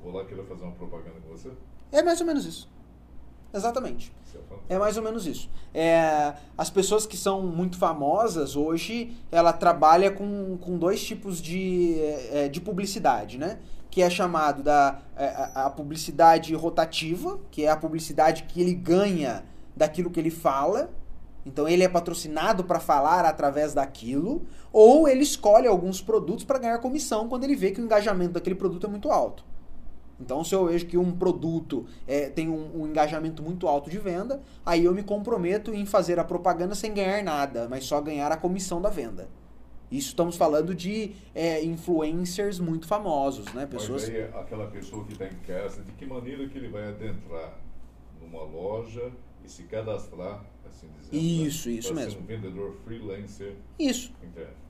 Vou 0.08 0.16
lá 0.16 0.26
querer 0.26 0.46
fazer 0.46 0.64
uma 0.64 0.72
propaganda 0.72 1.18
com 1.20 1.36
você? 1.36 1.52
É 1.92 2.02
mais 2.02 2.22
ou 2.22 2.26
menos 2.26 2.46
isso. 2.46 2.70
Exatamente. 3.54 4.14
É. 4.70 4.76
É 4.76 4.80
mais 4.80 4.96
ou 4.96 5.04
menos 5.04 5.28
isso. 5.28 5.50
É, 5.74 6.34
as 6.58 6.70
pessoas 6.70 7.06
que 7.06 7.18
são 7.18 7.42
muito 7.42 7.78
famosas 7.78 8.56
hoje, 8.56 9.18
ela 9.30 9.52
trabalha 9.52 10.10
com, 10.10 10.58
com 10.62 10.78
dois 10.78 11.06
tipos 11.06 11.42
de, 11.42 12.00
é, 12.32 12.48
de 12.48 12.62
publicidade, 12.62 13.38
né? 13.38 13.60
Que 13.92 14.02
é 14.02 14.10
chamado 14.10 14.64
da 14.64 15.02
é, 15.18 15.28
a, 15.28 15.66
a 15.66 15.70
publicidade 15.70 16.56
rotativa, 16.56 17.38
que 17.52 17.66
é 17.66 17.70
a 17.70 17.76
publicidade 17.76 18.44
que 18.44 18.62
ele 18.62 18.74
ganha 18.74 19.44
daquilo 19.76 20.10
que 20.10 20.22
ele 20.22 20.32
fala. 20.32 20.90
Então 21.46 21.68
ele 21.68 21.84
é 21.84 21.90
patrocinado 21.90 22.64
para 22.64 22.80
falar 22.80 23.26
através 23.26 23.74
daquilo, 23.74 24.46
ou 24.72 25.06
ele 25.06 25.24
escolhe 25.24 25.68
alguns 25.68 26.00
produtos 26.00 26.46
para 26.46 26.60
ganhar 26.60 26.78
comissão 26.80 27.28
quando 27.28 27.44
ele 27.44 27.58
vê 27.58 27.72
que 27.72 27.82
o 27.82 27.84
engajamento 27.84 28.32
daquele 28.32 28.56
produto 28.56 28.88
é 28.88 28.90
muito 28.90 29.12
alto. 29.12 29.44
Então, 30.20 30.44
se 30.44 30.56
eu 30.56 30.66
vejo 30.66 30.86
que 30.86 30.98
um 30.98 31.12
produto 31.12 31.86
é, 32.08 32.30
tem 32.30 32.50
um, 32.50 32.82
um, 32.82 32.88
engajamento 32.88 33.44
muito 33.44 33.68
alto 33.68 33.90
de 33.90 34.00
venda, 34.00 34.42
aí 34.66 34.84
eu 34.84 34.94
me 34.94 35.04
comprometo 35.04 35.74
em 35.74 35.86
fazer 35.86 36.20
a 36.20 36.24
propaganda 36.24 36.74
sem 36.74 36.94
ganhar 36.94 37.24
nada, 37.24 37.68
mas 37.70 37.86
só 37.86 38.02
ganhar 38.02 38.32
a 38.32 38.38
comissão 38.38 38.82
da 38.82 38.90
venda. 38.90 39.28
Isso 39.92 40.10
estamos 40.10 40.36
falando 40.36 40.76
de 40.76 41.16
é, 41.34 41.64
influencers 41.64 42.60
muito 42.60 42.88
famosos, 42.88 43.46
né? 43.54 43.66
Pessoas... 43.66 44.04
Mas 44.04 44.16
aí, 44.16 44.24
aquela 44.24 44.68
pessoa 44.68 45.06
que 45.06 45.14
está 45.14 45.26
em 45.26 45.38
casa, 45.46 45.82
de 45.82 45.92
que 45.94 46.06
maneira 46.06 46.48
que 46.50 46.58
ele 46.58 46.68
vai 46.68 46.90
adentrar 46.90 47.58
numa 48.22 48.44
loja 48.44 49.12
e 49.46 49.50
se 49.50 49.64
cadastrar 49.64 50.44
assim 50.78 50.88
dizendo. 51.12 51.48
Isso, 51.48 51.70
isso 51.70 51.94
mesmo. 51.94 52.22
um 52.22 52.26
vendedor 52.26 52.76
freelancer. 52.84 53.54
Isso. 53.80 54.12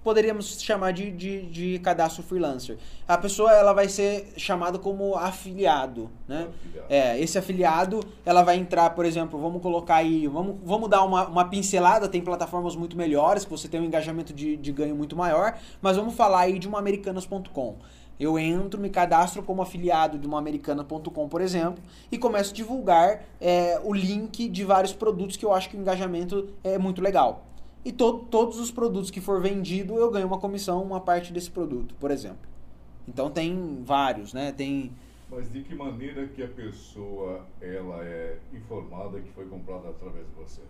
Poderíamos 0.04 0.62
chamar 0.62 0.92
de, 0.92 1.12
de, 1.12 1.42
de, 1.48 1.80
cadastro 1.80 2.24
freelancer. 2.24 2.78
A 3.06 3.18
pessoa 3.18 3.52
ela 3.52 3.74
vai 3.74 3.90
ser 3.90 4.34
chamada 4.38 4.80
como 4.80 5.16
afiliado, 5.16 6.10
né? 6.28 6.48
Afiliado. 6.50 6.88
É, 6.90 7.20
esse 7.20 7.38
afiliado, 7.38 8.00
ela 8.26 8.42
vai 8.42 8.56
entrar, 8.56 8.92
por 8.92 9.04
exemplo, 9.04 9.40
vamos 9.40 9.62
colocar 9.62 9.98
aí, 9.98 10.26
vamos, 10.28 10.56
vamos 10.64 10.90
dar 10.90 11.04
uma, 11.04 11.28
uma 11.28 11.50
pincelada, 11.50 12.08
tem 12.08 12.22
plataformas 12.22 12.76
muito 12.76 12.96
melhores, 12.96 13.44
que 13.44 13.52
você 13.52 13.68
tem 13.68 13.82
um 13.82 13.86
engajamento 13.86 14.34
de, 14.34 14.56
de 14.56 14.72
ganho 14.72 14.96
muito 14.96 15.16
maior, 15.16 15.58
mas 15.82 15.98
vamos 15.98 16.14
falar 16.14 16.42
aí 16.42 16.58
de 16.58 16.68
uma 16.68 16.80
americanas.com. 16.80 17.78
Eu 18.20 18.40
entro, 18.40 18.80
me 18.80 18.90
cadastro 18.90 19.44
como 19.44 19.62
afiliado 19.62 20.18
de 20.18 20.26
uma 20.26 20.40
americana.com, 20.40 21.30
por 21.30 21.40
exemplo, 21.40 21.84
e 22.12 22.18
começo 22.18 22.52
a 22.52 22.56
divulgar 22.56 23.24
é, 23.40 23.80
o 23.84 23.94
link 23.94 24.48
de 24.50 24.64
vários 24.64 24.92
produtos 24.92 25.38
que 25.38 25.46
eu 25.46 25.54
acho 25.54 25.70
que 25.70 25.78
o 25.78 25.80
engajamento 25.80 26.50
é 26.64 26.78
muito 26.78 27.00
legal. 27.02 27.46
E 27.86 27.92
to 27.92 28.26
todos 28.32 28.60
os 28.60 28.72
produtos 28.72 29.12
que 29.12 29.22
for 29.22 29.40
vendido, 29.40 29.98
eu 29.98 30.10
ganho 30.10 30.28
uma 30.28 30.40
comissão, 30.40 30.82
uma 30.82 31.00
parte 31.00 31.32
desse 31.32 31.52
produto, 31.52 31.94
por 32.00 32.10
exemplo. 32.10 32.40
Então 33.08 33.30
tem 33.30 33.84
vários, 33.84 34.34
né? 34.34 34.52
Tem. 34.52 34.92
Mas 35.30 35.52
de 35.52 35.62
que 35.62 35.76
maneira 35.76 36.28
que 36.28 36.44
a 36.44 36.48
pessoa 36.48 37.46
ela 37.62 38.04
é 38.04 38.40
informada 38.52 39.20
que 39.22 39.30
foi 39.32 39.46
comprada 39.46 39.90
através 39.90 40.26
de 40.26 40.34
você? 40.34 40.62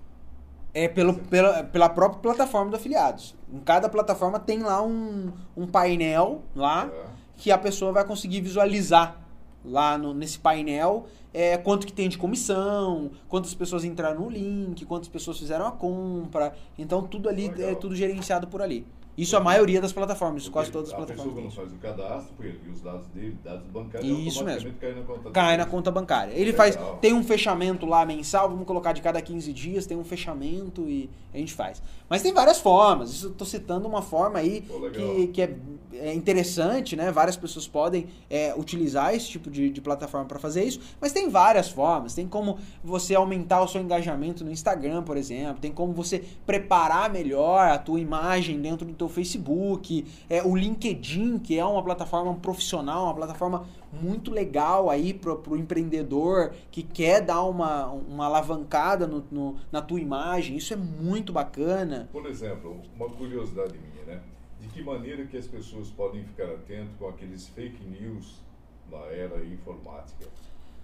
É 0.74 0.88
pelo, 0.88 1.13
pela, 1.13 1.63
pela 1.63 1.89
própria 1.89 2.22
plataforma 2.22 2.70
do 2.70 2.75
afiliados. 2.75 3.36
Em 3.51 3.60
cada 3.60 3.88
plataforma 3.89 4.39
tem 4.39 4.60
lá 4.60 4.84
um, 4.84 5.32
um 5.56 5.66
painel 5.66 6.44
lá. 6.54 6.92
É 6.94 7.26
que 7.38 7.51
a 7.51 7.58
pessoa 7.58 7.91
vai 7.91 8.03
conseguir 8.03 8.41
visualizar 8.41 9.22
lá 9.63 9.98
no, 9.98 10.13
nesse 10.13 10.39
painel 10.39 11.08
é, 11.34 11.58
quanto 11.58 11.86
que 11.86 11.94
tem 11.94 12.10
de 12.10 12.17
comissão, 12.17 13.12
quantas 13.27 13.53
pessoas 13.53 13.84
entraram 13.84 14.22
no 14.22 14.29
link, 14.29 14.84
quantas 14.86 15.08
pessoas 15.08 15.38
fizeram 15.38 15.67
a 15.67 15.72
compra. 15.72 16.56
Então 16.77 17.03
tudo 17.03 17.29
ali 17.29 17.48
Legal. 17.48 17.70
é 17.70 17.75
tudo 17.75 17.96
gerenciado 17.96 18.48
por 18.48 18.62
ali. 18.62 18.86
Isso 19.17 19.36
a 19.36 19.39
maioria 19.39 19.81
das 19.81 19.91
plataformas, 19.91 20.43
Porque 20.43 20.53
quase 20.53 20.71
todas 20.71 20.89
as 20.89 20.95
plataformas. 20.95 21.33
A 21.33 21.41
pessoa 21.41 21.43
quando 21.43 21.55
faz 21.55 21.74
o 21.74 21.77
cadastro, 21.77 22.36
ele 22.45 22.59
os 22.71 22.81
dados 22.81 23.07
dele, 23.07 23.38
dados 23.43 23.65
bancários, 23.67 24.27
Isso 24.27 24.43
mesmo. 24.43 24.71
cai 24.74 24.93
na 24.93 25.01
conta 25.01 25.31
Cai 25.31 25.57
na 25.57 25.65
conta 25.65 25.91
bancária. 25.91 26.31
Ele 26.33 26.51
Legal. 26.51 26.57
faz, 26.57 26.79
tem 27.01 27.13
um 27.13 27.24
fechamento 27.24 27.86
lá 27.86 28.05
mensal, 28.05 28.47
vamos 28.47 28.67
colocar 28.67 28.93
de 28.93 29.01
cada 29.01 29.19
15 29.19 29.51
dias, 29.51 29.86
tem 29.88 29.97
um 29.97 30.03
fechamento 30.03 30.88
e 30.88 31.09
a 31.33 31.38
gente 31.38 31.53
faz. 31.53 31.81
Mas 32.07 32.21
tem 32.21 32.33
várias 32.33 32.59
formas. 32.59 33.12
Isso 33.12 33.27
eu 33.27 33.33
tô 33.33 33.43
citando 33.43 33.88
uma 33.88 34.01
forma 34.01 34.39
aí 34.39 34.62
Pô, 34.62 34.89
que, 34.89 35.27
que 35.27 35.41
é, 35.41 35.55
é, 35.93 36.13
interessante, 36.13 36.95
né? 36.95 37.12
Várias 37.12 37.36
pessoas 37.36 37.67
podem 37.67 38.07
é, 38.29 38.53
utilizar 38.55 39.13
esse 39.13 39.29
tipo 39.29 39.50
de, 39.50 39.69
de 39.69 39.81
plataforma 39.81 40.27
para 40.27 40.39
fazer 40.39 40.63
isso, 40.63 40.79
mas 41.01 41.12
tem 41.12 41.29
várias 41.29 41.69
formas. 41.69 42.13
Tem 42.13 42.27
como 42.27 42.59
você 42.83 43.15
aumentar 43.15 43.62
o 43.62 43.67
seu 43.67 43.81
engajamento 43.81 44.43
no 44.45 44.51
Instagram, 44.51 45.03
por 45.03 45.17
exemplo. 45.17 45.57
Tem 45.59 45.71
como 45.71 45.91
você 45.93 46.24
preparar 46.45 47.09
melhor 47.09 47.67
a 47.67 47.77
tua 47.77 48.00
imagem 48.00 48.62
dentro 48.62 48.86
do 48.86 48.93
teu 48.93 49.07
o 49.08 49.10
Facebook, 49.10 50.06
é, 50.30 50.44
o 50.44 50.56
LinkedIn, 50.56 51.40
que 51.40 51.58
é 51.58 51.66
uma 51.66 51.82
plataforma 51.82 52.34
profissional, 52.36 53.06
uma 53.06 53.16
plataforma 53.16 53.68
muito 53.92 54.30
legal 54.30 54.90
aí 54.90 55.14
para 55.14 55.34
o 55.34 55.58
empreendedor 55.58 56.54
que 56.70 56.84
quer 56.84 57.22
dar 57.22 57.44
uma, 57.44 57.88
uma 57.88 58.26
alavancada 58.26 59.08
no, 59.08 59.26
no, 59.32 59.56
na 59.72 59.82
tua 59.82 60.00
imagem. 60.00 60.58
Isso 60.58 60.74
é 60.74 60.78
muito 60.78 61.34
bacana. 61.34 62.10
Por 62.12 62.26
exemplo, 62.26 62.82
uma 62.96 63.10
curiosidade 63.10 63.78
minha, 63.78 64.06
né? 64.06 64.22
De 64.60 64.68
que 64.68 64.84
maneira 64.84 65.26
que 65.26 65.38
as 65.38 65.48
pessoas 65.48 65.90
podem 65.90 66.24
ficar 66.24 66.46
atentas 66.46 66.96
com 67.00 67.08
aqueles 67.08 67.48
fake 67.48 67.84
news 67.86 68.42
na 68.92 69.00
era 69.06 69.44
informática? 69.46 70.28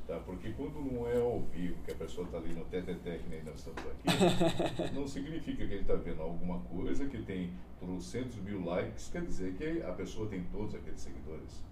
Tá? 0.08 0.20
Porque 0.26 0.52
quando 0.52 0.82
não 0.82 1.08
é 1.08 1.18
ao 1.20 1.40
vivo, 1.42 1.78
que 1.86 1.92
a 1.92 1.96
pessoa 1.96 2.26
está 2.26 2.38
ali 2.38 2.54
no 2.54 2.66
TTT, 2.66 3.20
que 3.20 3.30
nem 3.30 3.44
nós 3.44 3.56
estamos 3.56 3.82
aqui, 3.82 4.92
não 4.94 5.08
significa 5.08 5.66
que 5.66 5.74
ele 5.74 5.82
está 5.82 5.96
vendo 5.96 6.22
alguma 6.22 6.60
coisa 6.60 7.06
que 7.06 7.22
tem 7.22 7.52
trocentos 7.80 8.36
mil 8.38 8.66
likes, 8.66 9.10
quer 9.10 9.22
dizer 9.22 9.54
que 9.54 9.82
a 9.82 9.92
pessoa 9.94 10.28
tem 10.28 10.44
todos 10.52 10.76
aqueles 10.76 11.00
seguidores. 11.00 11.64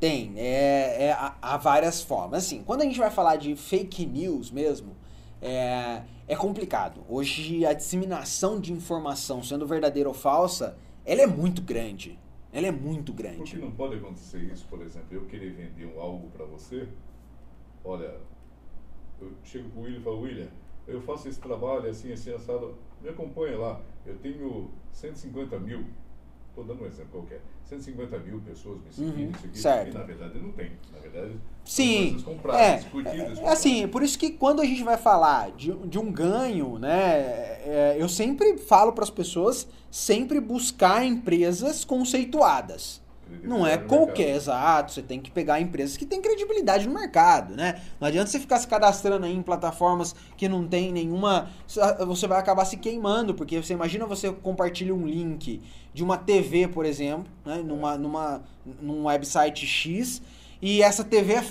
Tem, 0.00 0.34
é, 0.36 1.06
é, 1.06 1.16
há 1.40 1.56
várias 1.56 2.02
formas. 2.02 2.44
Assim, 2.44 2.62
quando 2.62 2.82
a 2.82 2.84
gente 2.84 2.98
vai 2.98 3.10
falar 3.10 3.36
de 3.36 3.54
fake 3.56 4.04
news 4.04 4.50
mesmo, 4.50 4.94
é, 5.40 6.02
é 6.26 6.36
complicado. 6.36 7.02
Hoje 7.08 7.64
a 7.64 7.72
disseminação 7.72 8.60
de 8.60 8.72
informação, 8.72 9.42
sendo 9.42 9.66
verdadeira 9.66 10.08
ou 10.08 10.14
falsa, 10.14 10.76
ela 11.04 11.22
é 11.22 11.26
muito 11.26 11.62
grande. 11.62 12.18
Ela 12.52 12.66
é 12.66 12.72
muito 12.72 13.12
grande. 13.12 13.38
Porque 13.38 13.56
não 13.56 13.70
pode 13.70 13.96
acontecer 13.96 14.38
isso, 14.52 14.66
por 14.68 14.80
exemplo, 14.82 15.08
eu 15.10 15.24
querer 15.26 15.52
vender 15.52 15.92
algo 15.98 16.28
para 16.30 16.44
você, 16.46 16.88
olha, 17.86 18.16
eu 19.20 19.32
chego 19.44 19.70
com 19.70 19.80
o 19.80 19.82
William 19.84 20.00
e 20.00 20.02
falo, 20.02 20.20
William, 20.20 20.48
eu 20.86 21.00
faço 21.00 21.28
esse 21.28 21.40
trabalho 21.40 21.88
assim, 21.88 22.12
assim, 22.12 22.32
assado, 22.32 22.74
me 23.00 23.08
acompanha 23.08 23.56
lá, 23.56 23.80
eu 24.04 24.16
tenho 24.18 24.70
150 24.92 25.58
mil, 25.60 25.84
estou 26.48 26.64
dando 26.64 26.82
um 26.82 26.86
exemplo 26.86 27.12
qualquer, 27.12 27.40
150 27.64 28.18
mil 28.18 28.40
pessoas 28.40 28.80
me 28.80 28.92
seguindo, 28.92 29.18
uhum, 29.18 29.30
isso 29.30 29.46
aqui, 29.46 29.58
certo. 29.58 29.94
e 29.94 29.98
na 29.98 30.04
verdade 30.04 30.38
não 30.38 30.52
tem, 30.52 30.72
na 30.92 30.98
verdade 30.98 31.36
Sim, 31.64 32.20
compradas, 32.22 32.60
é, 32.60 33.42
é, 33.42 33.48
assim, 33.48 33.88
por 33.88 34.02
isso 34.02 34.18
que 34.18 34.30
quando 34.32 34.60
a 34.60 34.64
gente 34.64 34.84
vai 34.84 34.96
falar 34.96 35.50
de, 35.52 35.72
de 35.72 35.98
um 35.98 36.12
ganho, 36.12 36.78
né, 36.78 37.18
é, 37.64 37.96
eu 37.98 38.08
sempre 38.08 38.58
falo 38.58 38.92
para 38.92 39.04
as 39.04 39.10
pessoas 39.10 39.68
sempre 39.90 40.40
buscar 40.40 41.04
empresas 41.04 41.84
conceituadas. 41.84 43.04
Não 43.42 43.66
é 43.66 43.76
qualquer, 43.76 44.36
exato. 44.36 44.92
Você 44.92 45.02
tem 45.02 45.20
que 45.20 45.30
pegar 45.30 45.60
empresas 45.60 45.96
que 45.96 46.06
têm 46.06 46.20
credibilidade 46.20 46.86
no 46.86 46.94
mercado, 46.94 47.54
né? 47.54 47.80
Não 48.00 48.08
adianta 48.08 48.30
você 48.30 48.38
ficar 48.38 48.58
se 48.58 48.66
cadastrando 48.66 49.26
aí 49.26 49.34
em 49.34 49.42
plataformas 49.42 50.14
que 50.36 50.48
não 50.48 50.66
tem 50.66 50.92
nenhuma. 50.92 51.48
Você 52.06 52.26
vai 52.26 52.38
acabar 52.38 52.64
se 52.64 52.76
queimando, 52.76 53.34
porque 53.34 53.62
você 53.62 53.72
imagina 53.72 54.06
você 54.06 54.32
compartilha 54.32 54.94
um 54.94 55.06
link 55.06 55.60
de 55.92 56.04
uma 56.04 56.16
TV, 56.16 56.68
por 56.68 56.84
exemplo, 56.84 57.26
né? 57.44 57.62
numa, 57.64 57.96
numa, 57.96 58.42
num 58.80 59.06
website 59.06 59.66
X 59.66 60.20
e 60.60 60.82
essa 60.82 61.04
TV 61.04 61.34
é, 61.34 61.42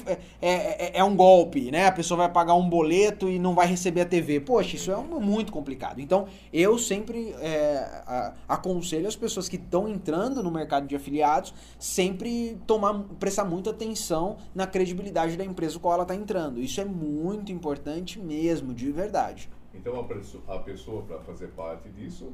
é, 0.41 0.51
é, 0.51 0.91
é, 0.99 1.03
um 1.03 1.15
golpe, 1.15 1.71
né? 1.71 1.87
A 1.87 1.91
pessoa 1.91 2.17
vai 2.17 2.31
pagar 2.31 2.55
um 2.55 2.67
boleto 2.67 3.29
e 3.29 3.37
não 3.37 3.53
vai 3.53 3.67
receber 3.67 4.01
a 4.01 4.05
TV. 4.05 4.39
Poxa, 4.39 4.75
isso 4.75 4.91
é 4.91 4.97
um, 4.97 5.19
muito 5.19 5.51
complicado. 5.51 5.99
Então, 5.99 6.27
eu 6.51 6.77
sempre 6.77 7.35
é, 7.39 8.33
aconselho 8.47 9.07
as 9.07 9.15
pessoas 9.15 9.47
que 9.47 9.55
estão 9.55 9.87
entrando 9.87 10.41
no 10.41 10.51
mercado 10.51 10.87
de 10.87 10.95
afiliados 10.95 11.53
sempre 11.77 12.57
tomar, 12.65 13.03
prestar 13.19 13.45
muita 13.45 13.69
atenção 13.69 14.37
na 14.53 14.65
credibilidade 14.65 15.37
da 15.37 15.45
empresa 15.45 15.75
com 15.75 15.81
qual 15.81 15.93
ela 15.95 16.03
está 16.03 16.15
entrando. 16.15 16.59
Isso 16.59 16.81
é 16.81 16.85
muito 16.85 17.51
importante 17.51 18.19
mesmo, 18.19 18.73
de 18.73 18.91
verdade. 18.91 19.49
Então, 19.73 19.99
a 20.47 20.59
pessoa, 20.59 21.03
para 21.03 21.19
fazer 21.19 21.47
parte 21.49 21.89
disso, 21.89 22.31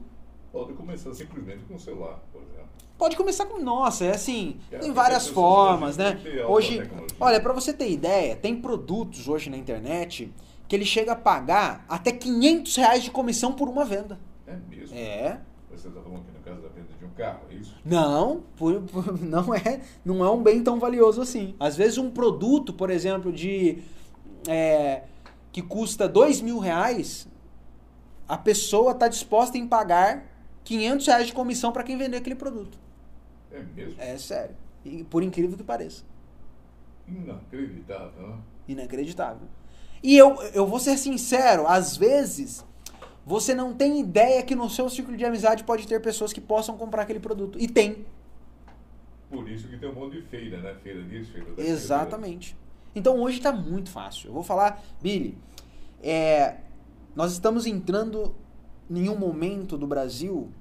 pode 0.51 0.73
começar 0.73 1.13
simplesmente 1.13 1.63
com 1.63 1.75
o 1.75 1.79
celular, 1.79 2.19
por 2.31 2.41
exemplo. 2.41 2.69
Pode 3.01 3.17
começar 3.17 3.47
com, 3.47 3.59
nossa, 3.59 4.05
é 4.05 4.11
assim, 4.11 4.57
é, 4.71 4.77
tem 4.77 4.93
várias 4.93 5.27
formas, 5.27 5.97
né? 5.97 6.21
Hoje, 6.47 6.87
olha, 7.19 7.39
para 7.39 7.51
você 7.51 7.73
ter 7.73 7.89
ideia, 7.89 8.35
tem 8.35 8.55
produtos 8.55 9.27
hoje 9.27 9.49
na 9.49 9.57
internet 9.57 10.31
que 10.67 10.75
ele 10.75 10.85
chega 10.85 11.13
a 11.13 11.15
pagar 11.15 11.83
até 11.89 12.11
500 12.11 12.75
reais 12.75 13.03
de 13.03 13.09
comissão 13.09 13.53
por 13.53 13.67
uma 13.67 13.83
venda. 13.83 14.19
É 14.45 14.55
mesmo? 14.69 14.95
É. 14.95 15.39
Você 15.71 15.87
está 15.87 15.99
falando 15.99 16.19
aqui 16.19 16.31
no 16.31 16.43
caso 16.45 16.61
da 16.61 16.67
venda 16.67 16.89
de 16.95 17.03
um 17.03 17.09
carro, 17.09 17.39
é 17.49 17.55
isso? 17.55 17.75
Não, 17.83 18.43
por, 18.55 18.79
por, 18.83 19.17
não, 19.19 19.55
é, 19.55 19.81
não 20.05 20.23
é 20.23 20.29
um 20.29 20.43
bem 20.43 20.61
tão 20.61 20.79
valioso 20.79 21.23
assim. 21.23 21.55
Às 21.59 21.75
vezes 21.75 21.97
um 21.97 22.11
produto, 22.11 22.71
por 22.71 22.91
exemplo, 22.91 23.33
de 23.33 23.79
é, 24.47 25.05
que 25.51 25.63
custa 25.63 26.07
2 26.07 26.39
mil 26.41 26.59
reais, 26.59 27.27
a 28.27 28.37
pessoa 28.37 28.91
está 28.91 29.07
disposta 29.07 29.57
em 29.57 29.65
pagar 29.65 30.23
500 30.63 31.07
reais 31.07 31.25
de 31.25 31.33
comissão 31.33 31.71
para 31.71 31.81
quem 31.81 31.97
vender 31.97 32.17
aquele 32.17 32.35
produto. 32.35 32.90
É 33.51 33.61
mesmo? 33.61 34.01
É 34.01 34.17
sério. 34.17 34.55
E 34.83 35.03
por 35.03 35.23
incrível 35.23 35.57
que 35.57 35.63
pareça. 35.63 36.03
Inacreditável, 37.07 38.27
né? 38.27 38.37
Inacreditável. 38.67 39.47
E 40.03 40.17
eu, 40.17 40.41
eu 40.53 40.65
vou 40.65 40.79
ser 40.79 40.97
sincero, 40.97 41.67
às 41.67 41.95
vezes 41.95 42.65
você 43.25 43.53
não 43.53 43.73
tem 43.73 43.99
ideia 43.99 44.41
que 44.41 44.55
no 44.55 44.69
seu 44.69 44.89
círculo 44.89 45.15
de 45.15 45.23
amizade 45.23 45.63
pode 45.63 45.87
ter 45.87 46.01
pessoas 46.01 46.33
que 46.33 46.41
possam 46.41 46.77
comprar 46.77 47.03
aquele 47.03 47.19
produto. 47.19 47.59
E 47.59 47.67
tem. 47.67 48.05
Por 49.29 49.47
isso 49.47 49.67
que 49.67 49.77
tem 49.77 49.89
um 49.89 49.93
monte 49.93 50.19
de 50.19 50.23
feira, 50.23 50.59
né? 50.59 50.75
Feira 50.81 51.03
disso, 51.03 51.31
feira 51.31 51.47
daquilo. 51.49 51.67
Exatamente. 51.67 52.57
Então 52.95 53.19
hoje 53.21 53.37
está 53.37 53.51
muito 53.51 53.89
fácil. 53.91 54.29
Eu 54.29 54.33
vou 54.33 54.43
falar, 54.43 54.83
Billy, 55.01 55.37
é, 56.01 56.57
nós 57.15 57.31
estamos 57.31 57.65
entrando 57.65 58.35
em 58.89 59.07
um 59.07 59.17
momento 59.17 59.77
do 59.77 59.87
Brasil 59.87 60.51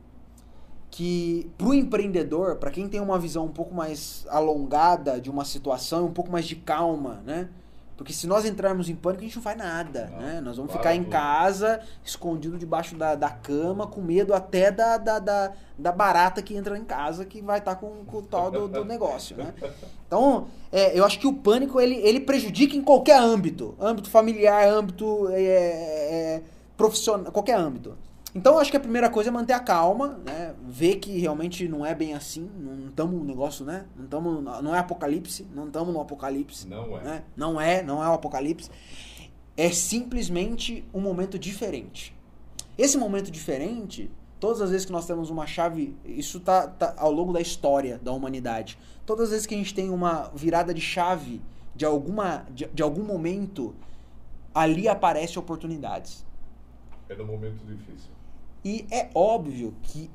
que 0.90 1.50
para 1.56 1.68
o 1.68 1.74
empreendedor, 1.74 2.56
para 2.56 2.70
quem 2.70 2.88
tem 2.88 3.00
uma 3.00 3.18
visão 3.18 3.44
um 3.44 3.52
pouco 3.52 3.74
mais 3.74 4.26
alongada 4.28 5.20
de 5.20 5.30
uma 5.30 5.44
situação, 5.44 6.06
um 6.06 6.12
pouco 6.12 6.30
mais 6.30 6.46
de 6.46 6.56
calma, 6.56 7.22
né? 7.24 7.48
Porque 8.00 8.14
se 8.14 8.26
nós 8.26 8.46
entrarmos 8.46 8.88
em 8.88 8.96
pânico, 8.96 9.22
a 9.22 9.26
gente 9.26 9.36
não 9.36 9.42
faz 9.42 9.58
nada, 9.58 10.10
Não, 10.10 10.18
né? 10.20 10.40
Nós 10.40 10.56
vamos 10.56 10.72
claro, 10.72 10.88
ficar 10.88 10.94
em 10.94 11.04
casa, 11.04 11.80
escondido 12.02 12.56
debaixo 12.56 12.96
da, 12.96 13.14
da 13.14 13.28
cama, 13.28 13.86
com 13.86 14.00
medo 14.00 14.32
até 14.32 14.72
da, 14.72 14.96
da, 14.96 15.18
da, 15.18 15.52
da 15.78 15.92
barata 15.92 16.40
que 16.40 16.56
entra 16.56 16.78
em 16.78 16.84
casa, 16.84 17.26
que 17.26 17.42
vai 17.42 17.58
estar 17.58 17.76
com, 17.76 18.02
com 18.06 18.16
o 18.16 18.22
tal 18.22 18.50
do, 18.50 18.66
do 18.66 18.84
negócio, 18.86 19.36
né? 19.36 19.52
Então, 20.06 20.46
é, 20.72 20.98
eu 20.98 21.04
acho 21.04 21.18
que 21.18 21.26
o 21.26 21.34
pânico, 21.34 21.78
ele, 21.78 21.96
ele 21.96 22.20
prejudica 22.20 22.74
em 22.74 22.82
qualquer 22.82 23.20
âmbito. 23.20 23.76
Âmbito 23.78 24.08
familiar, 24.08 24.66
âmbito 24.66 25.28
é, 25.28 25.42
é, 25.42 26.42
profissional, 26.78 27.30
qualquer 27.30 27.58
âmbito. 27.58 27.98
Então, 28.34 28.58
acho 28.58 28.70
que 28.70 28.76
a 28.76 28.80
primeira 28.80 29.10
coisa 29.10 29.28
é 29.28 29.32
manter 29.32 29.52
a 29.54 29.60
calma, 29.60 30.20
né? 30.24 30.54
Ver 30.62 30.96
que 30.96 31.18
realmente 31.18 31.66
não 31.68 31.84
é 31.84 31.94
bem 31.94 32.14
assim. 32.14 32.48
Não 32.58 32.88
estamos 32.88 33.16
no 33.16 33.24
negócio, 33.24 33.64
né? 33.64 33.86
Não, 33.96 34.06
tamo, 34.06 34.40
não 34.40 34.74
é 34.74 34.78
apocalipse. 34.78 35.46
Não 35.52 35.66
estamos 35.66 35.92
no 35.92 36.00
apocalipse. 36.00 36.68
Não 36.68 36.96
é. 36.98 37.02
né? 37.02 37.22
Não 37.36 37.60
é, 37.60 37.82
não 37.82 38.02
é 38.02 38.08
o 38.08 38.12
apocalipse. 38.12 38.70
É 39.56 39.70
simplesmente 39.70 40.84
um 40.94 41.00
momento 41.00 41.38
diferente. 41.38 42.16
Esse 42.78 42.96
momento 42.96 43.32
diferente, 43.32 44.08
todas 44.38 44.62
as 44.62 44.70
vezes 44.70 44.86
que 44.86 44.92
nós 44.92 45.06
temos 45.06 45.28
uma 45.28 45.46
chave, 45.46 45.96
isso 46.04 46.38
tá, 46.38 46.68
tá 46.68 46.94
ao 46.96 47.10
longo 47.10 47.32
da 47.32 47.40
história 47.40 47.98
da 47.98 48.12
humanidade. 48.12 48.78
Todas 49.04 49.24
as 49.24 49.30
vezes 49.30 49.46
que 49.46 49.54
a 49.54 49.58
gente 49.58 49.74
tem 49.74 49.90
uma 49.90 50.30
virada 50.34 50.72
de 50.72 50.80
chave 50.80 51.42
de 51.74 51.84
alguma 51.84 52.46
de, 52.50 52.66
de 52.66 52.82
algum 52.82 53.02
momento, 53.02 53.74
ali 54.54 54.86
aparecem 54.86 55.38
oportunidades. 55.38 56.24
É 57.08 57.16
no 57.16 57.26
momento 57.26 57.64
difícil. 57.64 58.19
E 58.64 58.86
é 58.90 59.10
óbvio 59.14 59.74
que 59.82 60.10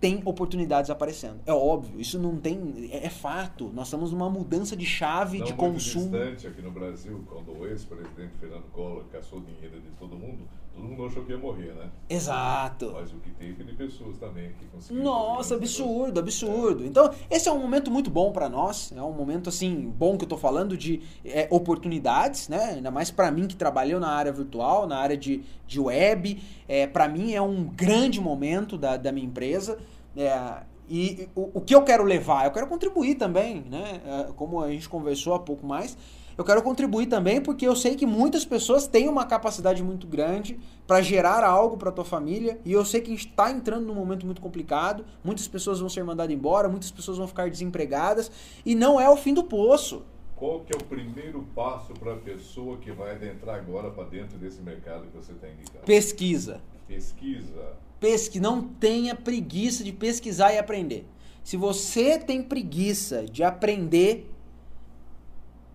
tem 0.00 0.20
oportunidades 0.24 0.90
aparecendo. 0.90 1.40
É 1.46 1.52
óbvio, 1.52 1.98
isso 1.98 2.18
não 2.18 2.36
tem. 2.36 2.90
É, 2.92 3.06
é 3.06 3.10
fato. 3.10 3.70
Nós 3.72 3.86
estamos 3.86 4.12
numa 4.12 4.28
mudança 4.28 4.76
de 4.76 4.84
chave 4.84 5.38
Não 5.38 5.46
de 5.46 5.52
muito 5.52 5.72
consumo. 5.72 6.10
distante 6.10 6.46
aqui 6.46 6.60
no 6.60 6.70
Brasil, 6.70 7.24
quando 7.26 7.58
o 7.58 7.66
ex-presidente 7.66 8.34
Fernando 8.38 8.70
Collor 8.72 9.04
caçou 9.10 9.40
dinheiro 9.40 9.80
de 9.80 9.88
todo 9.98 10.14
mundo, 10.14 10.46
todo 10.74 10.84
mundo 10.84 11.06
achou 11.06 11.24
que 11.24 11.32
ia 11.32 11.38
morrer, 11.38 11.72
né? 11.74 11.88
Exato. 12.08 12.92
Mas 12.94 13.12
o 13.12 13.16
que 13.16 13.30
teve 13.30 13.62
de 13.64 13.72
pessoas 13.74 14.18
também 14.18 14.52
que 14.58 14.66
conseguiram. 14.66 15.04
Nossa, 15.04 15.54
absurdo, 15.54 16.18
absurdo. 16.20 16.84
Então, 16.84 17.10
esse 17.30 17.48
é 17.48 17.52
um 17.52 17.58
momento 17.58 17.90
muito 17.90 18.10
bom 18.10 18.32
pra 18.32 18.48
nós. 18.48 18.92
É 18.94 19.02
um 19.02 19.12
momento, 19.12 19.48
assim, 19.48 19.92
bom 19.96 20.18
que 20.18 20.24
eu 20.24 20.28
tô 20.28 20.36
falando 20.36 20.76
de 20.76 21.00
é, 21.24 21.46
oportunidades, 21.50 22.48
né? 22.48 22.74
Ainda 22.74 22.90
mais 22.90 23.10
pra 23.10 23.30
mim 23.30 23.46
que 23.46 23.56
trabalhou 23.56 24.00
na 24.00 24.08
área 24.08 24.32
virtual, 24.32 24.86
na 24.86 24.98
área 24.98 25.16
de, 25.16 25.42
de 25.66 25.80
web. 25.80 26.42
É, 26.66 26.86
para 26.86 27.08
mim 27.08 27.32
é 27.32 27.40
um 27.40 27.64
grande 27.64 28.20
momento 28.20 28.76
da, 28.76 28.96
da 28.96 29.12
minha 29.12 29.26
empresa. 29.26 29.78
É, 30.16 30.62
e 30.88 31.28
o, 31.34 31.58
o 31.58 31.60
que 31.60 31.74
eu 31.74 31.82
quero 31.82 32.04
levar? 32.04 32.44
Eu 32.44 32.50
quero 32.50 32.66
contribuir 32.66 33.14
também, 33.14 33.64
né? 33.70 34.00
É, 34.04 34.32
como 34.32 34.60
a 34.60 34.70
gente 34.70 34.88
conversou 34.88 35.34
há 35.34 35.38
pouco 35.38 35.66
mais. 35.66 35.96
Eu 36.36 36.44
quero 36.44 36.62
contribuir 36.62 37.06
também 37.06 37.40
porque 37.40 37.66
eu 37.66 37.76
sei 37.76 37.94
que 37.94 38.04
muitas 38.04 38.44
pessoas 38.44 38.86
têm 38.86 39.08
uma 39.08 39.24
capacidade 39.24 39.82
muito 39.82 40.06
grande 40.06 40.58
para 40.86 41.00
gerar 41.00 41.44
algo 41.44 41.76
para 41.76 41.92
tua 41.92 42.04
família 42.04 42.58
e 42.64 42.72
eu 42.72 42.84
sei 42.84 43.00
que 43.00 43.08
a 43.08 43.14
gente 43.14 43.28
está 43.28 43.50
entrando 43.50 43.86
num 43.86 43.94
momento 43.94 44.26
muito 44.26 44.40
complicado. 44.40 45.04
Muitas 45.22 45.46
pessoas 45.46 45.80
vão 45.80 45.88
ser 45.88 46.02
mandadas 46.04 46.34
embora, 46.34 46.68
muitas 46.68 46.90
pessoas 46.90 47.18
vão 47.18 47.28
ficar 47.28 47.48
desempregadas 47.48 48.30
e 48.66 48.74
não 48.74 49.00
é 49.00 49.08
o 49.08 49.16
fim 49.16 49.32
do 49.32 49.44
poço. 49.44 50.02
Qual 50.34 50.60
que 50.60 50.74
é 50.74 50.76
o 50.76 50.84
primeiro 50.84 51.46
passo 51.54 51.94
para 51.94 52.14
a 52.14 52.16
pessoa 52.16 52.76
que 52.78 52.90
vai 52.90 53.12
adentrar 53.12 53.56
agora 53.56 53.90
para 53.90 54.04
dentro 54.04 54.36
desse 54.36 54.60
mercado 54.60 55.06
que 55.06 55.16
você 55.16 55.32
está 55.32 55.48
indicando? 55.48 55.84
Pesquisa. 55.84 56.60
Pesquisa. 56.88 57.76
Pesqui, 58.00 58.40
não 58.40 58.62
tenha 58.62 59.14
preguiça 59.14 59.82
de 59.82 59.92
pesquisar 59.92 60.52
e 60.52 60.58
aprender. 60.58 61.06
Se 61.42 61.56
você 61.56 62.18
tem 62.18 62.42
preguiça 62.42 63.24
de 63.24 63.42
aprender, 63.42 64.30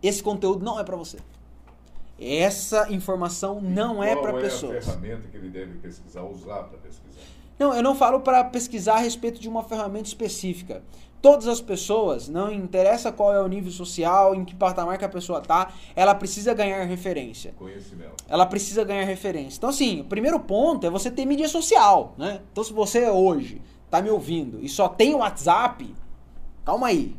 esse 0.02 0.22
conteúdo 0.24 0.64
não 0.64 0.80
é 0.80 0.84
para 0.84 0.96
você. 0.96 1.18
Essa 2.20 2.92
informação 2.92 3.62
não 3.62 4.04
é 4.04 4.16
para 4.16 4.32
Qual 4.32 4.36
é 4.36 4.40
a 4.40 4.42
pessoas. 4.42 4.86
ferramenta 4.86 5.28
que 5.30 5.38
ele 5.38 5.50
deve 5.50 5.78
pesquisar, 5.78 6.24
usar 6.24 6.64
para 6.64 6.78
pesquisar? 6.80 7.22
Não, 7.58 7.74
eu 7.74 7.84
não 7.84 7.96
falo 7.96 8.20
para 8.22 8.44
pesquisar 8.44 8.96
a 8.96 9.00
respeito 9.00 9.40
de 9.40 9.48
uma 9.48 9.64
ferramenta 9.64 10.08
específica. 10.08 10.82
Todas 11.22 11.48
as 11.48 11.60
pessoas, 11.60 12.30
não 12.30 12.50
interessa 12.50 13.12
qual 13.12 13.34
é 13.34 13.42
o 13.42 13.48
nível 13.48 13.72
social, 13.72 14.34
em 14.34 14.46
que 14.46 14.56
patamar 14.56 14.98
que 14.98 15.04
a 15.04 15.10
pessoa 15.10 15.42
tá, 15.42 15.74
ela 15.94 16.16
precisa 16.16 16.54
ganhar 16.54 16.82
referência. 16.86 17.54
Conhecimento. 17.58 18.24
Ela 18.28 18.46
precisa 18.46 18.86
ganhar 18.86 19.04
referência. 19.04 19.58
Então, 19.58 19.70
assim, 19.70 20.00
o 20.00 20.06
primeiro 20.06 20.40
ponto 20.40 20.88
é 20.88 20.90
você 20.90 21.12
ter 21.12 21.26
mídia 21.26 21.50
social, 21.50 22.14
né? 22.18 22.40
Então, 22.52 22.64
se 22.64 22.72
você 22.72 23.10
hoje 23.10 23.62
tá 23.90 24.02
me 24.02 24.10
ouvindo 24.10 24.64
e 24.64 24.70
só 24.70 24.88
tem 24.88 25.14
o 25.14 25.18
WhatsApp, 25.18 25.94
calma 26.64 26.88
aí. 26.88 27.14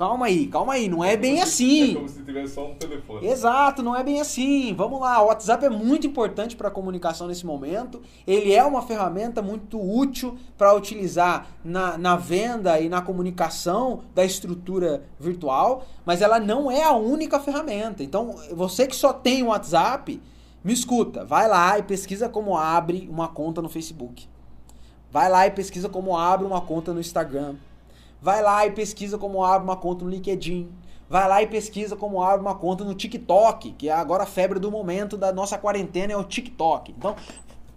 Calma 0.00 0.24
aí, 0.24 0.46
calma 0.46 0.72
aí. 0.72 0.88
Não 0.88 1.04
é 1.04 1.14
bem 1.14 1.42
assim. 1.42 1.90
É 1.90 1.94
como 1.96 2.08
se 2.08 2.22
tivesse 2.22 2.54
só 2.54 2.66
um 2.66 2.74
telefone. 2.74 3.26
Exato, 3.26 3.82
não 3.82 3.94
é 3.94 4.02
bem 4.02 4.18
assim. 4.18 4.72
Vamos 4.72 4.98
lá, 4.98 5.20
o 5.22 5.26
WhatsApp 5.26 5.66
é 5.66 5.68
muito 5.68 6.06
importante 6.06 6.56
para 6.56 6.68
a 6.68 6.70
comunicação 6.70 7.26
nesse 7.26 7.44
momento. 7.44 8.00
Ele 8.26 8.50
é 8.54 8.64
uma 8.64 8.80
ferramenta 8.80 9.42
muito 9.42 9.78
útil 9.78 10.38
para 10.56 10.74
utilizar 10.74 11.48
na, 11.62 11.98
na 11.98 12.16
venda 12.16 12.80
e 12.80 12.88
na 12.88 13.02
comunicação 13.02 14.00
da 14.14 14.24
estrutura 14.24 15.02
virtual, 15.18 15.84
mas 16.06 16.22
ela 16.22 16.40
não 16.40 16.70
é 16.70 16.82
a 16.82 16.94
única 16.94 17.38
ferramenta. 17.38 18.02
Então, 18.02 18.36
você 18.54 18.86
que 18.86 18.96
só 18.96 19.12
tem 19.12 19.42
o 19.42 19.48
WhatsApp, 19.48 20.18
me 20.64 20.72
escuta, 20.72 21.26
vai 21.26 21.46
lá 21.46 21.78
e 21.78 21.82
pesquisa 21.82 22.26
como 22.26 22.56
abre 22.56 23.06
uma 23.12 23.28
conta 23.28 23.60
no 23.60 23.68
Facebook. 23.68 24.26
Vai 25.12 25.28
lá 25.28 25.46
e 25.46 25.50
pesquisa 25.50 25.90
como 25.90 26.16
abre 26.16 26.46
uma 26.46 26.62
conta 26.62 26.94
no 26.94 27.00
Instagram. 27.00 27.56
Vai 28.22 28.42
lá 28.42 28.66
e 28.66 28.70
pesquisa 28.72 29.16
como 29.16 29.42
abre 29.42 29.64
uma 29.66 29.76
conta 29.76 30.04
no 30.04 30.10
LinkedIn. 30.10 30.70
Vai 31.08 31.26
lá 31.26 31.42
e 31.42 31.46
pesquisa 31.46 31.96
como 31.96 32.22
abre 32.22 32.40
uma 32.40 32.54
conta 32.54 32.84
no 32.84 32.94
TikTok, 32.94 33.72
que 33.72 33.88
é 33.88 33.92
agora 33.92 34.22
a 34.22 34.26
febre 34.26 34.58
do 34.60 34.70
momento 34.70 35.16
da 35.16 35.32
nossa 35.32 35.58
quarentena 35.58 36.12
é 36.12 36.16
o 36.16 36.22
TikTok. 36.22 36.94
Então, 36.96 37.16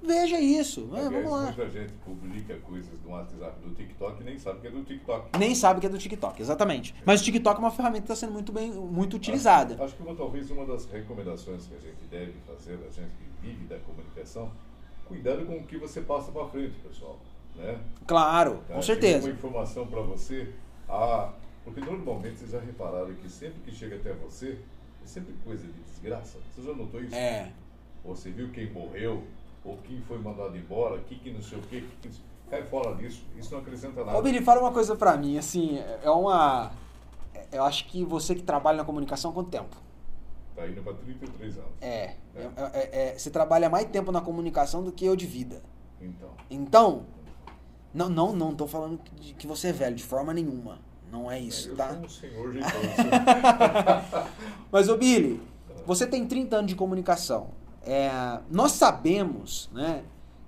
veja 0.04 0.40
isso. 0.40 0.82
né? 0.82 1.00
Aliás, 1.00 1.14
vamos 1.14 1.32
lá. 1.32 1.46
muita 1.46 1.70
gente 1.70 1.94
publica 2.06 2.56
coisas 2.58 3.02
no 3.04 3.12
WhatsApp 3.12 3.60
do 3.62 3.74
TikTok 3.74 4.22
e 4.22 4.24
nem 4.24 4.38
sabe 4.38 4.60
que 4.60 4.68
é 4.68 4.70
do 4.70 4.84
TikTok. 4.84 5.40
Nem 5.40 5.56
sabe 5.56 5.80
que 5.80 5.86
é 5.88 5.90
do 5.90 5.98
TikTok, 5.98 6.42
exatamente. 6.42 6.94
Mas 7.06 7.22
o 7.22 7.24
TikTok 7.24 7.56
é 7.56 7.60
uma 7.60 7.72
ferramenta 7.72 8.06
que 8.06 8.12
está 8.12 8.16
sendo 8.16 8.34
muito 8.34 8.52
bem, 8.52 8.72
muito 8.72 9.16
utilizada. 9.16 9.76
Acho, 9.76 9.84
acho 9.86 9.96
que 9.96 10.04
uma, 10.04 10.14
talvez 10.14 10.52
uma 10.52 10.66
das 10.66 10.86
recomendações 10.86 11.66
que 11.66 11.74
a 11.74 11.80
gente 11.80 12.06
deve 12.12 12.34
fazer, 12.46 12.74
a 12.74 12.92
gente 12.92 13.12
que 13.18 13.48
vive 13.48 13.66
da 13.66 13.80
comunicação, 13.80 14.52
cuidado 15.08 15.46
com 15.46 15.56
o 15.56 15.64
que 15.64 15.78
você 15.78 16.02
passa 16.02 16.32
para 16.32 16.46
frente, 16.48 16.76
pessoal. 16.88 17.18
Né? 17.56 17.80
Claro, 18.08 18.64
com 18.68 18.82
certeza. 18.82 19.28
Uma 19.28 19.34
informação 19.34 19.88
para 19.88 20.02
você, 20.02 20.54
porque 21.64 21.80
normalmente 21.82 22.40
vocês 22.40 22.52
já 22.52 22.60
repararam 22.60 23.14
que 23.16 23.30
sempre 23.30 23.62
que 23.62 23.72
chega 23.72 23.96
até 23.96 24.14
você, 24.14 24.60
é 25.04 25.08
sempre 25.08 25.34
coisa 25.44 25.66
de 25.66 25.80
desgraça. 25.84 26.38
Você 26.54 26.62
já 26.62 26.74
notou 26.74 27.02
isso? 27.02 27.16
É. 27.16 27.52
Ou 28.04 28.16
Você 28.16 28.32
viu 28.32 28.50
quem 28.52 28.72
morreu, 28.72 29.24
ou 29.64 29.78
quem 29.78 30.02
foi 30.02 30.18
mandado 30.20 30.58
embora, 30.58 31.00
que 31.00 31.16
que 31.16 31.32
não 31.32 31.42
sei 31.42 31.58
o 31.58 31.62
quê, 31.64 31.84
que 32.02 32.10
que... 32.10 32.34
Cai 32.50 32.62
fora 32.64 32.94
disso, 32.96 33.24
isso 33.38 33.52
não 33.54 33.62
acrescenta 33.62 34.04
nada. 34.04 34.18
Ô, 34.18 34.22
Billy, 34.22 34.42
fala 34.42 34.60
uma 34.62 34.72
coisa 34.72 34.96
pra 34.96 35.18
mim, 35.18 35.38
assim, 35.38 35.80
é 36.04 36.10
uma... 36.10 36.72
Eu 37.52 37.64
acho 37.64 37.88
que 37.88 38.04
você 38.04 38.36
que 38.36 38.44
trabalha 38.44 38.78
na 38.78 38.84
comunicação 38.84 39.32
há 39.32 39.34
quanto 39.34 39.50
tempo? 39.50 39.76
Tá 40.56 40.68
indo 40.68 40.84
para 40.84 40.94
33 40.94 41.58
anos. 41.58 41.72
É, 41.82 42.16
é, 42.36 42.50
é, 42.74 42.90
é, 43.14 43.18
você 43.18 43.32
trabalha 43.32 43.70
mais 43.70 43.86
tempo 43.86 44.12
na 44.12 44.22
comunicação 44.22 44.84
do 44.84 44.92
que 44.92 45.04
eu 45.06 45.16
de 45.16 45.26
vida. 45.26 45.64
Então, 46.00 46.30
Então, 46.50 47.06
não, 47.94 48.10
não, 48.10 48.34
não 48.34 48.56
tô 48.56 48.66
falando 48.68 49.00
que, 49.16 49.34
que 49.34 49.48
você 49.48 49.68
é 49.70 49.74
velho, 49.74 49.96
de 49.96 50.04
forma 50.04 50.34
nenhuma. 50.34 50.80
Não 51.12 51.30
é 51.30 51.40
isso, 51.40 51.70
eu 51.70 51.76
tá? 51.76 51.92
um 52.04 52.10
senhor 52.10 52.52
jeitoso. 52.54 52.74
Mas, 54.72 54.90
ô 54.90 54.98
Billy, 54.98 55.40
você 55.86 56.08
tem 56.08 56.26
30 56.26 56.56
anos 56.56 56.70
de 56.70 56.76
comunicação. 56.76 57.50
É, 57.86 58.10
nós 58.50 58.72
sabemos, 58.72 59.70
né, 59.72 60.04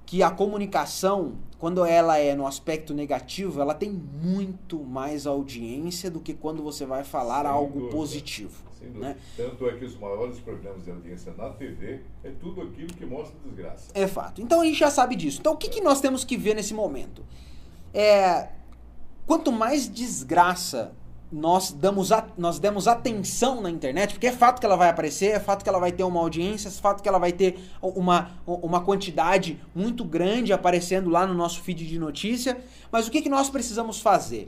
que 0.05 0.23
a 0.23 0.31
comunicação, 0.31 1.33
quando 1.59 1.83
ela 1.85 2.17
é 2.17 2.33
no 2.33 2.47
aspecto 2.47 2.93
negativo, 2.93 3.61
ela 3.61 3.73
tem 3.73 3.91
muito 3.91 4.79
mais 4.83 5.27
audiência 5.27 6.09
do 6.09 6.19
que 6.19 6.33
quando 6.33 6.63
você 6.63 6.85
vai 6.85 7.03
falar 7.03 7.41
Sem 7.41 7.51
algo 7.51 7.73
dúvida. 7.79 7.91
positivo. 7.95 8.64
Sem 8.79 8.87
dúvida. 8.89 9.09
Né? 9.09 9.17
Tanto 9.37 9.67
é 9.67 9.73
que 9.77 9.85
os 9.85 9.97
maiores 9.97 10.39
programas 10.39 10.83
de 10.83 10.91
audiência 10.91 11.33
na 11.37 11.49
TV 11.49 12.01
é 12.23 12.31
tudo 12.31 12.61
aquilo 12.61 12.87
que 12.87 13.05
mostra 13.05 13.37
desgraça. 13.43 13.91
É 13.93 14.07
fato. 14.07 14.41
Então 14.41 14.61
a 14.61 14.65
gente 14.65 14.77
já 14.77 14.91
sabe 14.91 15.15
disso. 15.15 15.39
Então 15.39 15.53
o 15.53 15.57
que, 15.57 15.69
que 15.69 15.81
nós 15.81 16.01
temos 16.01 16.23
que 16.23 16.37
ver 16.37 16.55
nesse 16.55 16.73
momento? 16.73 17.25
É, 17.93 18.49
quanto 19.25 19.51
mais 19.51 19.89
desgraça 19.89 20.93
nós 21.31 21.71
damos, 21.71 22.11
a, 22.11 22.25
nós 22.37 22.59
demos 22.59 22.87
atenção 22.87 23.61
na 23.61 23.69
internet, 23.69 24.13
porque 24.13 24.27
é 24.27 24.31
fato 24.31 24.59
que 24.59 24.65
ela 24.65 24.75
vai 24.75 24.89
aparecer, 24.89 25.31
é 25.31 25.39
fato 25.39 25.63
que 25.63 25.69
ela 25.69 25.79
vai 25.79 25.91
ter 25.91 26.03
uma 26.03 26.19
audiência, 26.19 26.67
é 26.67 26.71
fato 26.71 27.01
que 27.01 27.09
ela 27.09 27.17
vai 27.17 27.31
ter 27.31 27.59
uma, 27.81 28.31
uma 28.45 28.81
quantidade 28.81 29.59
muito 29.73 30.05
grande 30.05 30.53
aparecendo 30.53 31.09
lá 31.09 31.25
no 31.25 31.33
nosso 31.33 31.61
feed 31.61 31.87
de 31.87 31.99
notícia. 31.99 32.57
Mas 32.91 33.07
o 33.07 33.11
que, 33.11 33.21
que 33.21 33.29
nós 33.29 33.49
precisamos 33.49 33.99
fazer? 33.99 34.47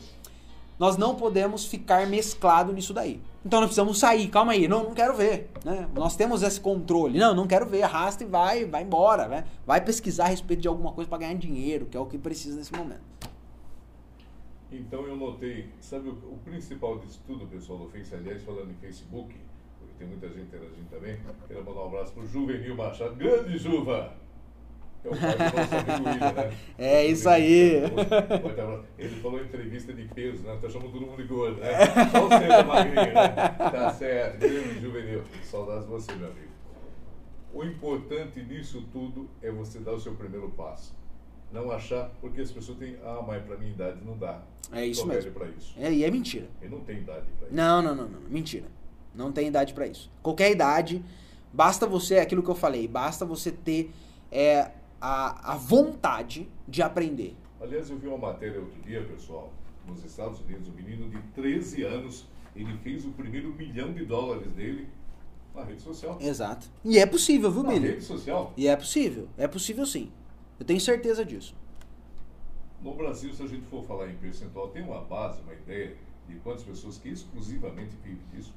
Nós 0.79 0.95
não 0.97 1.15
podemos 1.15 1.65
ficar 1.65 2.05
mesclado 2.07 2.71
nisso 2.71 2.93
daí. 2.93 3.19
Então 3.43 3.59
nós 3.59 3.69
precisamos 3.69 3.97
sair, 3.97 4.27
calma 4.27 4.51
aí, 4.51 4.67
não, 4.67 4.83
não 4.83 4.93
quero 4.93 5.15
ver. 5.15 5.49
Né? 5.65 5.87
Nós 5.95 6.15
temos 6.15 6.43
esse 6.43 6.59
controle. 6.59 7.17
Não, 7.17 7.33
não 7.33 7.47
quero 7.47 7.65
ver, 7.65 7.83
arrasta 7.83 8.23
e 8.23 8.27
vai, 8.27 8.65
vai 8.65 8.83
embora. 8.83 9.27
Né? 9.27 9.45
Vai 9.65 9.81
pesquisar 9.83 10.25
a 10.25 10.27
respeito 10.27 10.61
de 10.61 10.67
alguma 10.67 10.91
coisa 10.91 11.09
para 11.09 11.19
ganhar 11.19 11.33
dinheiro, 11.35 11.85
que 11.85 11.97
é 11.97 11.99
o 11.99 12.05
que 12.05 12.17
precisa 12.17 12.57
nesse 12.57 12.73
momento. 12.73 13.01
Então 14.71 15.07
eu 15.07 15.15
notei, 15.15 15.69
sabe 15.79 16.09
o, 16.09 16.11
o 16.11 16.39
principal 16.43 16.99
disso 16.99 17.21
tudo, 17.25 17.47
pessoal, 17.47 17.79
do 17.79 17.89
Face, 17.89 18.13
aliás, 18.13 18.43
falando 18.43 18.69
em 18.69 18.75
Facebook, 18.75 19.33
porque 19.79 19.93
tem 19.97 20.07
muita 20.07 20.27
gente 20.27 20.47
interagindo 20.47 20.89
também, 20.89 21.17
quero 21.47 21.63
mandar 21.63 21.81
um 21.83 21.87
abraço 21.87 22.11
pro 22.11 22.27
Juvenil 22.27 22.75
Machado, 22.75 23.15
grande 23.15 23.57
Juva! 23.57 24.13
É 25.07 25.11
o 25.11 25.17
pai 25.17 25.51
do 25.51 25.57
nosso 25.57 25.75
amigo 25.75 26.09
William, 26.09 26.33
né? 26.33 26.57
É 26.77 27.05
isso 27.05 27.29
aí. 27.29 27.81
Ele 28.97 29.15
falou 29.21 29.39
em 29.39 29.43
entrevista 29.43 29.93
de 29.93 30.03
peso, 30.05 30.43
né? 30.43 30.57
Tá 30.61 30.69
chamando 30.69 30.91
todo 30.91 31.05
mundo 31.05 31.17
de 31.21 31.27
gordo, 31.27 31.59
né? 31.59 31.85
Só 32.11 32.27
você 32.27 32.47
tá 32.47 32.63
magrinho, 32.63 32.95
né? 32.95 33.29
Tá 33.57 33.93
certo, 33.93 34.39
grande 34.39 34.81
Juvenil. 34.81 35.23
Saudades 35.43 35.83
de 35.83 35.89
você, 35.89 36.13
meu 36.13 36.27
amigo. 36.27 36.47
O 37.53 37.63
importante 37.63 38.41
nisso 38.43 38.83
tudo 38.91 39.29
é 39.41 39.49
você 39.49 39.79
dar 39.79 39.93
o 39.93 39.99
seu 39.99 40.13
primeiro 40.13 40.49
passo 40.49 40.95
não 41.51 41.71
achar, 41.71 42.11
porque 42.19 42.41
as 42.41 42.51
pessoas 42.51 42.77
têm, 42.77 42.97
ah, 43.03 43.23
mas 43.25 43.43
para 43.43 43.57
minha 43.57 43.71
idade 43.71 43.99
não 44.03 44.17
dá. 44.17 44.41
É 44.71 44.85
isso 44.85 45.01
Tô 45.01 45.07
mesmo. 45.07 45.31
Isso. 45.57 45.73
É, 45.77 45.91
e 45.91 46.03
é 46.03 46.11
mentira. 46.11 46.47
Ele 46.61 46.75
não 46.75 46.81
tem 46.81 46.97
idade 46.97 47.25
para 47.37 47.47
isso. 47.47 47.55
Não, 47.55 47.81
não, 47.81 47.95
não, 47.95 48.07
não, 48.07 48.19
mentira. 48.29 48.67
Não 49.15 49.31
tem 49.31 49.47
idade 49.47 49.73
para 49.73 49.87
isso. 49.87 50.11
Qualquer 50.21 50.51
idade, 50.51 51.03
basta 51.53 51.87
você, 51.87 52.15
é 52.15 52.21
aquilo 52.21 52.43
que 52.43 52.49
eu 52.49 52.55
falei, 52.55 52.87
basta 52.87 53.25
você 53.25 53.51
ter 53.51 53.91
é, 54.31 54.71
a, 54.99 55.53
a 55.53 55.55
vontade 55.55 56.47
de 56.67 56.81
aprender. 56.81 57.35
Aliás, 57.61 57.89
eu 57.89 57.97
vi 57.97 58.07
uma 58.07 58.17
matéria 58.17 58.59
outro 58.59 58.79
dia, 58.81 59.03
pessoal, 59.03 59.51
nos 59.87 60.03
Estados 60.03 60.39
Unidos, 60.41 60.67
um 60.67 60.73
menino 60.73 61.09
de 61.09 61.21
13 61.33 61.83
anos, 61.83 62.27
ele 62.55 62.75
fez 62.77 63.05
o 63.05 63.11
primeiro 63.11 63.53
milhão 63.53 63.93
de 63.93 64.05
dólares 64.05 64.51
dele 64.53 64.87
na 65.55 65.63
rede 65.63 65.81
social. 65.81 66.17
Exato. 66.21 66.67
E 66.83 66.99
é 66.99 67.05
possível, 67.05 67.51
viu, 67.51 67.63
Billy? 67.63 67.79
Na 67.79 67.87
rede 67.87 68.03
social? 68.03 68.53
E 68.55 68.67
é 68.67 68.75
possível. 68.75 69.27
É 69.37 69.47
possível 69.47 69.85
sim. 69.85 70.11
Eu 70.59 70.65
tenho 70.65 70.79
certeza 70.79 71.23
disso. 71.23 71.55
No 72.81 72.93
Brasil, 72.93 73.33
se 73.33 73.41
a 73.41 73.47
gente 73.47 73.65
for 73.65 73.83
falar 73.83 74.09
em 74.09 74.15
percentual, 74.15 74.69
tem 74.69 74.83
uma 74.83 75.01
base, 75.01 75.41
uma 75.41 75.53
ideia 75.53 75.95
de 76.27 76.35
quantas 76.35 76.63
pessoas 76.63 76.97
que 76.97 77.09
exclusivamente 77.09 77.95
vivem 78.03 78.21
disso? 78.33 78.53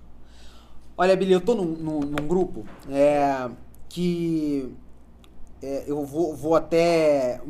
Olha, 0.96 1.16
Billy, 1.16 1.32
eu 1.32 1.38
estou 1.38 1.54
num, 1.54 1.64
num, 1.64 2.00
num, 2.00 2.26
grupo 2.26 2.66
é, 2.90 3.50
que 3.88 4.74
é, 5.62 5.84
eu 5.86 6.04
vou, 6.04 6.34
vou 6.34 6.54
até 6.54 7.34
é, 7.34 7.40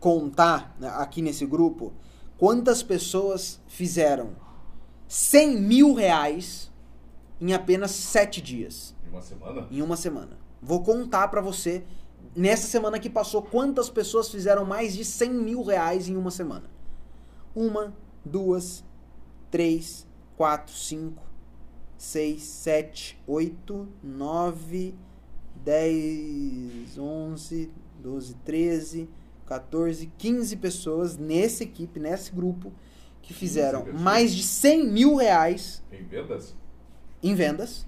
contar 0.00 0.74
né, 0.78 0.88
aqui 0.96 1.20
nesse 1.22 1.44
grupo 1.46 1.92
quantas 2.38 2.82
pessoas 2.82 3.60
fizeram 3.66 4.30
100 5.08 5.60
mil 5.60 5.94
reais 5.94 6.72
em 7.40 7.52
apenas 7.52 7.90
7 7.90 8.40
dias. 8.40 8.94
Em 9.06 9.10
uma 9.10 9.22
semana? 9.22 9.68
Em 9.70 9.82
uma 9.82 9.96
semana. 9.96 10.38
Vou 10.62 10.82
contar 10.82 11.28
para 11.28 11.40
você 11.40 11.84
nessa 12.34 12.66
semana 12.66 12.98
que 12.98 13.08
passou, 13.08 13.42
quantas 13.42 13.88
pessoas 13.88 14.30
fizeram 14.30 14.64
mais 14.64 14.94
de 14.94 15.04
100 15.04 15.30
mil 15.30 15.62
reais 15.62 16.08
em 16.08 16.16
uma 16.16 16.30
semana? 16.30 16.70
Uma, 17.54 17.94
duas, 18.24 18.82
três, 19.50 20.06
quatro, 20.36 20.74
cinco, 20.74 21.22
seis, 21.96 22.42
sete, 22.42 23.20
oito, 23.26 23.88
nove, 24.02 24.94
dez, 25.64 26.98
onze, 26.98 27.70
doze, 28.00 28.34
treze, 28.44 29.08
14, 29.46 30.10
15 30.18 30.56
pessoas 30.56 31.16
nessa 31.16 31.64
equipe, 31.64 31.98
nesse 31.98 32.32
grupo, 32.32 32.72
que 33.22 33.32
fizeram 33.32 33.86
mais 33.92 34.34
de 34.34 34.42
100 34.42 34.86
mil 34.88 35.16
reais. 35.16 35.82
Em 35.90 36.04
vendas? 36.04 36.54
Em 37.22 37.34
vendas. 37.34 37.86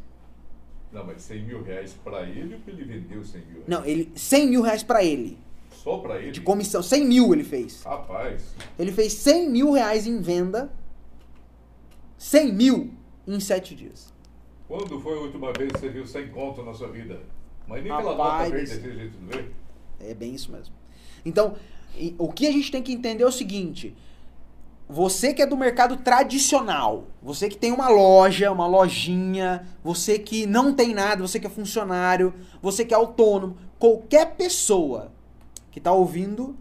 Não, 0.92 1.04
mas 1.04 1.22
100 1.22 1.44
mil 1.44 1.62
reais 1.62 1.92
para 1.92 2.22
ele 2.22 2.54
ou 2.54 2.60
ele 2.66 2.84
vendeu 2.84 3.22
100 3.22 3.40
mil 3.42 3.52
reais? 3.54 3.68
Não, 3.68 3.84
ele, 3.84 4.10
100 4.14 4.48
mil 4.48 4.62
reais 4.62 4.82
para 4.82 5.04
ele. 5.04 5.38
Só 5.70 5.98
para 5.98 6.18
ele? 6.18 6.32
De 6.32 6.40
comissão. 6.40 6.82
100 6.82 7.04
mil 7.04 7.32
ele 7.34 7.44
fez. 7.44 7.82
Rapaz. 7.82 8.54
Ele 8.78 8.90
fez 8.90 9.12
100 9.12 9.50
mil 9.50 9.72
reais 9.72 10.06
em 10.06 10.20
venda. 10.20 10.72
100 12.16 12.52
mil 12.52 12.94
em 13.26 13.38
7 13.38 13.74
dias. 13.74 14.12
Quando 14.66 14.98
foi 15.00 15.16
a 15.18 15.20
última 15.20 15.52
vez 15.52 15.70
que 15.72 15.78
você 15.78 15.88
viu 15.90 16.06
100 16.06 16.28
conto 16.30 16.62
na 16.62 16.72
sua 16.72 16.88
vida? 16.88 17.20
Mas 17.66 17.83
nem 17.83 17.96
pela 17.96 18.14
nota 18.14 18.50
verde 18.50 18.74
desse 18.74 18.94
jeito, 18.94 19.18
não 19.20 19.38
é? 19.38 20.11
É 20.11 20.14
bem 20.14 20.35
isso 20.35 20.52
mesmo. 20.52 20.74
Então, 21.24 21.57
o 22.18 22.33
que 22.33 22.46
a 22.46 22.52
gente 22.52 22.70
tem 22.70 22.83
que 22.83 22.92
entender 22.92 23.24
é 23.24 23.26
o 23.26 23.33
seguinte 23.33 23.94
você 24.88 25.35
que 25.35 25.42
é 25.42 25.46
do 25.46 25.57
mercado 25.57 25.96
tradicional, 25.96 27.07
você 27.20 27.48
que 27.48 27.57
tem 27.57 27.72
uma 27.72 27.88
loja, 27.88 28.52
uma 28.52 28.66
lojinha, 28.66 29.66
você 29.83 30.18
que 30.18 30.46
não 30.46 30.72
tem 30.72 30.94
nada, 30.94 31.26
você 31.26 31.40
que 31.40 31.46
é 31.46 31.50
funcionário, 31.50 32.33
você 32.62 32.85
que 32.85 32.94
é 32.94 32.96
autônomo, 32.96 33.57
qualquer 33.81 34.37
pessoa 34.37 35.12
que 35.72 35.81
está 35.81 35.92
ouvindo, 35.92 36.57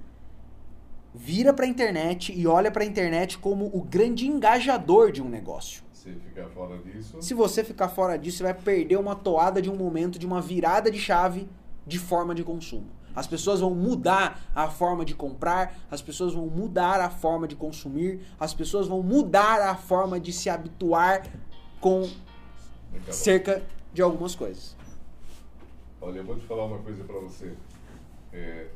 vira 1.13 1.53
para 1.53 1.65
a 1.65 1.67
internet 1.67 2.33
e 2.35 2.47
olha 2.47 2.71
para 2.71 2.83
a 2.83 2.85
internet 2.85 3.37
como 3.37 3.69
o 3.71 3.81
grande 3.81 4.27
engajador 4.27 5.11
de 5.11 5.21
um 5.21 5.29
negócio. 5.29 5.83
Se 6.05 6.19
ficar 6.19 6.47
fora 6.49 6.77
disso. 6.77 7.19
Se 7.19 7.33
você 7.33 7.63
ficar 7.63 7.89
fora 7.89 8.15
disso, 8.15 8.37
você 8.37 8.43
vai 8.43 8.53
perder 8.53 8.95
uma 8.97 9.15
toada 9.15 9.59
de 9.59 9.71
um 9.71 9.75
momento, 9.75 10.19
de 10.19 10.25
uma 10.27 10.39
virada 10.39 10.91
de 10.91 10.99
chave 10.99 11.49
de 11.83 11.97
forma 11.97 12.35
de 12.35 12.43
consumo. 12.43 12.85
As 13.15 13.25
pessoas 13.25 13.59
vão 13.59 13.73
mudar 13.73 14.39
a 14.53 14.69
forma 14.69 15.03
de 15.03 15.15
comprar, 15.15 15.75
as 15.89 16.03
pessoas 16.03 16.33
vão 16.33 16.45
mudar 16.45 17.01
a 17.01 17.09
forma 17.09 17.47
de 17.47 17.55
consumir, 17.55 18.21
as 18.39 18.53
pessoas 18.53 18.87
vão 18.87 19.01
mudar 19.01 19.61
a 19.61 19.75
forma 19.75 20.19
de 20.19 20.31
se 20.31 20.47
habituar 20.47 21.25
com 21.81 22.07
cerca 23.09 23.63
de 23.91 24.03
algumas 24.03 24.35
coisas. 24.35 24.77
Olha, 25.99 26.19
eu 26.19 26.23
vou 26.23 26.37
te 26.37 26.45
falar 26.45 26.65
uma 26.65 26.77
coisa 26.79 27.03
para 27.03 27.19
você. 27.19 27.51
É, 28.31 28.67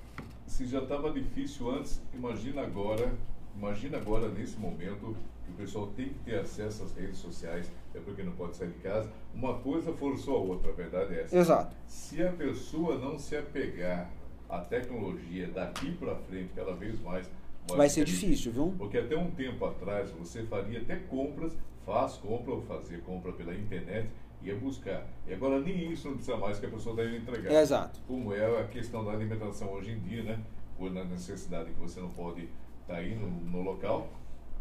se 0.48 0.66
já 0.66 0.80
estava 0.80 1.12
difícil 1.12 1.70
antes, 1.70 2.02
imagina 2.12 2.64
agora, 2.64 3.14
imagina 3.56 3.98
agora 3.98 4.30
nesse 4.30 4.58
momento 4.58 5.16
o 5.50 5.54
pessoal 5.58 5.88
tem 5.88 6.10
que 6.10 6.20
ter 6.20 6.40
acesso 6.40 6.84
às 6.84 6.96
redes 6.96 7.18
sociais, 7.18 7.72
é 7.94 8.00
porque 8.00 8.24
não 8.24 8.34
pode 8.34 8.56
sair 8.56 8.70
de 8.70 8.80
casa. 8.80 9.10
Uma 9.34 9.56
coisa 9.60 9.92
forçou 9.94 10.38
a 10.38 10.40
outra, 10.40 10.72
a 10.72 10.74
verdade 10.76 11.16
é 11.16 11.24
essa. 11.24 11.38
Exato. 11.38 11.76
Se 11.88 12.22
a 12.24 12.32
pessoa 12.32 12.98
não 12.98 13.18
se 13.18 13.36
apegar 13.36 14.10
a 14.50 14.60
tecnologia 14.60 15.48
daqui 15.48 15.92
para 15.94 16.16
frente, 16.16 16.52
cada 16.56 16.74
vez 16.74 17.00
mais. 17.02 17.30
Vai 17.68 17.88
ser 17.88 18.04
difícil, 18.04 18.52
viu? 18.52 18.74
Porque 18.78 18.98
até 18.98 19.16
um 19.16 19.30
tempo 19.32 19.64
atrás 19.64 20.10
você 20.12 20.44
faria 20.44 20.82
até 20.82 20.96
compras, 20.96 21.56
faz 21.86 22.14
compra 22.14 22.54
ou 22.54 22.62
fazer 22.64 23.02
compra 23.02 23.32
pela 23.32 23.54
internet, 23.54 24.10
ia 24.42 24.56
buscar. 24.56 25.06
E 25.28 25.34
agora 25.34 25.60
nem 25.60 25.92
isso 25.92 26.08
não 26.08 26.16
precisa 26.16 26.38
mais 26.38 26.60
que 26.60 26.66
a 26.66 26.70
pessoa 26.70 26.96
deve 26.96 27.18
entregar. 27.18 27.52
É, 27.52 27.62
exato. 27.62 28.00
Como 28.08 28.34
é 28.34 28.60
a 28.60 28.68
questão 28.68 29.06
da 29.06 29.12
alimentação 29.12 29.72
hoje 29.72 29.92
em 29.92 30.00
dia, 30.00 30.24
né? 30.24 30.40
Por 30.78 30.92
na 30.92 31.04
necessidade 31.04 31.72
que 31.72 31.80
você 31.80 32.00
não 32.00 32.10
pode 32.10 32.42
estar 32.42 32.94
tá 32.94 32.96
aí 32.96 33.14
no, 33.14 33.30
no 33.30 33.62
local, 33.62 34.10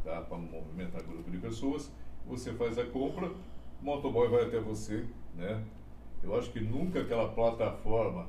tá? 0.05 0.21
para 0.23 0.37
movimentar 0.37 1.03
grupo 1.03 1.31
de 1.31 1.39
pessoas, 1.39 1.93
você 2.27 2.53
faz 2.53 2.79
a 2.79 2.85
compra, 2.85 3.29
o 3.29 3.85
motoboy 3.85 4.29
vai 4.29 4.45
até 4.45 4.61
você, 4.61 5.05
né? 5.35 5.63
Eu 6.23 6.37
acho 6.37 6.51
que 6.51 6.61
nunca 6.61 7.01
aquela 7.01 7.29
plataforma 7.29 8.27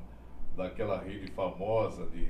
daquela 0.56 1.00
rede 1.00 1.32
famosa 1.32 2.06
de, 2.08 2.28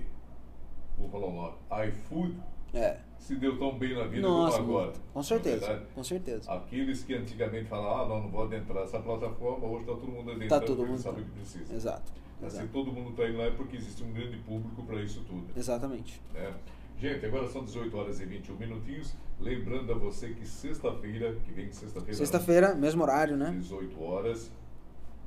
vou 0.98 1.10
falar 1.10 1.28
o 1.28 1.34
nome, 1.34 1.56
iFood, 1.90 2.38
é. 2.74 2.98
se 3.18 3.36
deu 3.36 3.58
tão 3.58 3.78
bem 3.78 3.96
na 3.96 4.06
vida 4.06 4.28
Nossa, 4.28 4.60
como 4.60 4.78
agora. 4.78 4.94
Com 5.14 5.24
certeza, 5.24 5.88
com 5.94 6.04
certeza. 6.04 6.52
Aqueles 6.52 7.04
que 7.04 7.14
antigamente 7.14 7.68
falavam, 7.68 8.02
ah, 8.02 8.08
não, 8.08 8.24
não 8.24 8.30
vou 8.30 8.44
adentrar 8.44 8.84
essa 8.84 9.00
plataforma, 9.00 9.68
hoje 9.68 9.82
está 9.82 9.94
todo 9.94 10.12
mundo 10.12 10.32
adentrando 10.32 10.62
tá 10.62 10.68
todo 10.68 10.86
mundo 10.86 11.00
sabe 11.00 11.22
o 11.22 11.26
que 11.26 11.32
precisa. 11.32 11.74
Exato. 11.74 12.12
Assim, 12.42 12.68
todo 12.68 12.92
mundo 12.92 13.10
está 13.10 13.28
indo 13.28 13.38
lá 13.38 13.46
é 13.46 13.52
porque 13.52 13.76
existe 13.76 14.02
um 14.02 14.14
grande 14.14 14.38
público 14.38 14.84
para 14.84 15.02
isso 15.02 15.22
tudo. 15.28 15.48
Exatamente. 15.58 16.22
Né? 16.34 16.54
Gente, 16.98 17.26
agora 17.26 17.48
são 17.48 17.64
18 17.64 17.98
horas 17.98 18.20
e 18.22 18.26
21 18.26 18.56
minutinhos. 18.56 19.16
Lembrando 19.40 19.94
a 19.94 19.98
você 19.98 20.34
que 20.34 20.46
sexta-feira, 20.46 21.36
que 21.46 21.52
vem 21.52 21.72
sexta-feira. 21.72 22.18
Sexta-feira, 22.18 22.76
mesmo 22.76 23.04
horário, 23.04 23.38
né? 23.38 23.52
18 23.52 24.04
horas, 24.04 24.52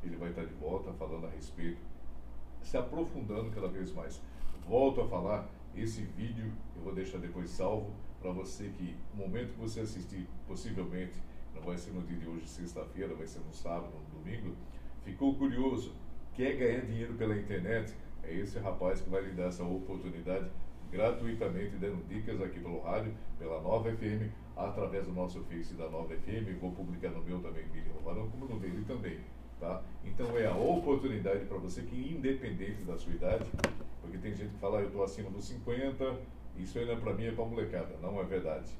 ele 0.02 0.16
vai 0.16 0.30
estar 0.30 0.44
de 0.44 0.54
volta 0.54 0.92
falando 0.92 1.26
a 1.26 1.30
respeito 1.30 1.92
se 2.62 2.76
aprofundando 2.76 3.50
cada 3.50 3.68
vez 3.68 3.92
mais. 3.92 4.20
Volto 4.66 5.00
a 5.00 5.08
falar, 5.08 5.48
esse 5.74 6.02
vídeo 6.02 6.52
eu 6.76 6.82
vou 6.82 6.94
deixar 6.94 7.18
depois 7.18 7.50
salvo 7.50 7.90
para 8.20 8.30
você 8.30 8.68
que, 8.68 8.96
no 9.14 9.26
momento 9.26 9.52
que 9.54 9.60
você 9.60 9.80
assistir, 9.80 10.28
possivelmente, 10.46 11.20
não 11.54 11.62
vai 11.62 11.76
ser 11.76 11.90
no 11.90 12.02
dia 12.02 12.16
de 12.16 12.28
hoje, 12.28 12.46
sexta-feira, 12.46 13.14
vai 13.14 13.26
ser 13.26 13.40
no 13.40 13.52
sábado, 13.52 13.92
no 13.92 14.18
domingo, 14.18 14.54
ficou 15.02 15.34
curioso, 15.34 15.92
quer 16.34 16.56
ganhar 16.56 16.86
dinheiro 16.86 17.14
pela 17.14 17.36
internet, 17.36 17.94
é 18.22 18.34
esse 18.34 18.58
rapaz 18.58 19.00
que 19.00 19.10
vai 19.10 19.22
lhe 19.22 19.32
dar 19.32 19.48
essa 19.48 19.64
oportunidade 19.64 20.48
gratuitamente 20.92 21.76
dando 21.76 22.06
dicas 22.06 22.40
aqui 22.42 22.60
pelo 22.60 22.80
rádio, 22.80 23.14
pela 23.38 23.60
Nova 23.62 23.90
FM, 23.90 24.30
através 24.54 25.06
do 25.06 25.12
nosso 25.12 25.42
Face 25.44 25.72
da 25.74 25.88
Nova 25.88 26.14
FM. 26.14 26.60
Vou 26.60 26.70
publicar 26.72 27.08
no 27.08 27.22
meu 27.24 27.40
também, 27.40 27.64
Billy 27.68 27.90
Rovarão, 27.96 28.28
como 28.30 28.46
no 28.46 28.60
dele 28.60 28.84
também. 28.86 29.18
Tá? 29.58 29.82
Então 30.04 30.36
é 30.36 30.46
a 30.46 30.54
oportunidade 30.54 31.46
para 31.46 31.56
você 31.56 31.82
que, 31.82 31.96
independente 31.96 32.84
da 32.84 32.96
sua 32.98 33.14
idade, 33.14 33.46
porque 34.00 34.18
tem 34.18 34.34
gente 34.34 34.50
que 34.50 34.58
fala, 34.58 34.80
eu 34.80 34.88
estou 34.88 35.02
acima 35.02 35.30
dos 35.30 35.44
50, 35.46 36.18
isso 36.58 36.78
ainda 36.78 36.96
para 36.96 37.14
mim 37.14 37.24
é 37.24 37.32
para 37.32 37.44
molecada. 37.44 37.96
Não 38.02 38.20
é 38.20 38.24
verdade. 38.24 38.70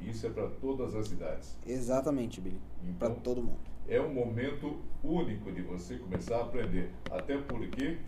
Isso 0.00 0.26
é 0.26 0.30
para 0.30 0.48
todas 0.48 0.94
as 0.94 1.10
idades. 1.10 1.56
Exatamente, 1.66 2.40
Billy. 2.40 2.60
Então, 2.82 3.12
para 3.12 3.20
todo 3.20 3.42
mundo. 3.42 3.60
É 3.88 4.00
um 4.00 4.12
momento 4.12 4.80
único 5.02 5.50
de 5.52 5.62
você 5.62 5.96
começar 5.96 6.38
a 6.38 6.42
aprender. 6.42 6.90
Até 7.10 7.38
porque 7.38 7.98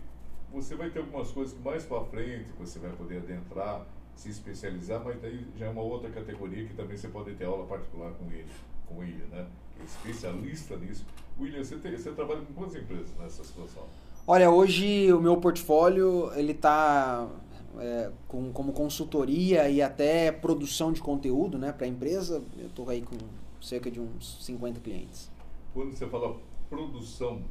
você 0.55 0.73
vai 0.73 0.89
ter 0.89 0.99
algumas 0.99 1.29
coisas 1.31 1.53
que 1.53 1.61
mais 1.61 1.83
para 1.83 2.03
frente 2.05 2.45
você 2.57 2.79
vai 2.79 2.91
poder 2.91 3.17
adentrar, 3.17 3.85
se 4.15 4.29
especializar, 4.29 5.03
mas 5.03 5.21
daí 5.21 5.45
já 5.57 5.65
é 5.65 5.69
uma 5.69 5.81
outra 5.81 6.09
categoria 6.09 6.65
que 6.65 6.73
também 6.73 6.95
você 6.95 7.09
pode 7.09 7.33
ter 7.33 7.43
aula 7.43 7.65
particular 7.65 8.13
com 8.13 8.31
ele, 8.31 8.47
com 8.87 9.03
ele, 9.03 9.25
né? 9.29 9.45
É 9.81 9.83
especialista 9.83 10.77
nisso. 10.77 11.05
William, 11.37 11.61
você, 11.61 11.75
tem, 11.75 11.97
você 11.97 12.11
trabalha 12.13 12.39
com 12.41 12.53
quantas 12.53 12.75
empresas 12.77 13.13
nessa 13.19 13.43
situação? 13.43 13.83
Olha, 14.25 14.49
hoje 14.49 15.11
o 15.11 15.19
meu 15.19 15.35
portfólio 15.37 16.31
ele 16.33 16.53
está 16.53 17.29
é, 17.77 18.09
com, 18.25 18.53
como 18.53 18.71
consultoria 18.71 19.69
e 19.69 19.81
até 19.81 20.31
produção 20.31 20.93
de 20.93 21.01
conteúdo 21.01 21.57
né, 21.57 21.73
para 21.73 21.85
a 21.85 21.89
empresa. 21.89 22.41
Eu 22.57 22.67
estou 22.67 22.89
aí 22.89 23.01
com 23.01 23.17
cerca 23.61 23.91
de 23.91 23.99
uns 23.99 24.43
50 24.45 24.79
clientes. 24.79 25.29
Quando 25.73 25.93
você 25.93 26.07
fala 26.07 26.37
produção 26.69 27.41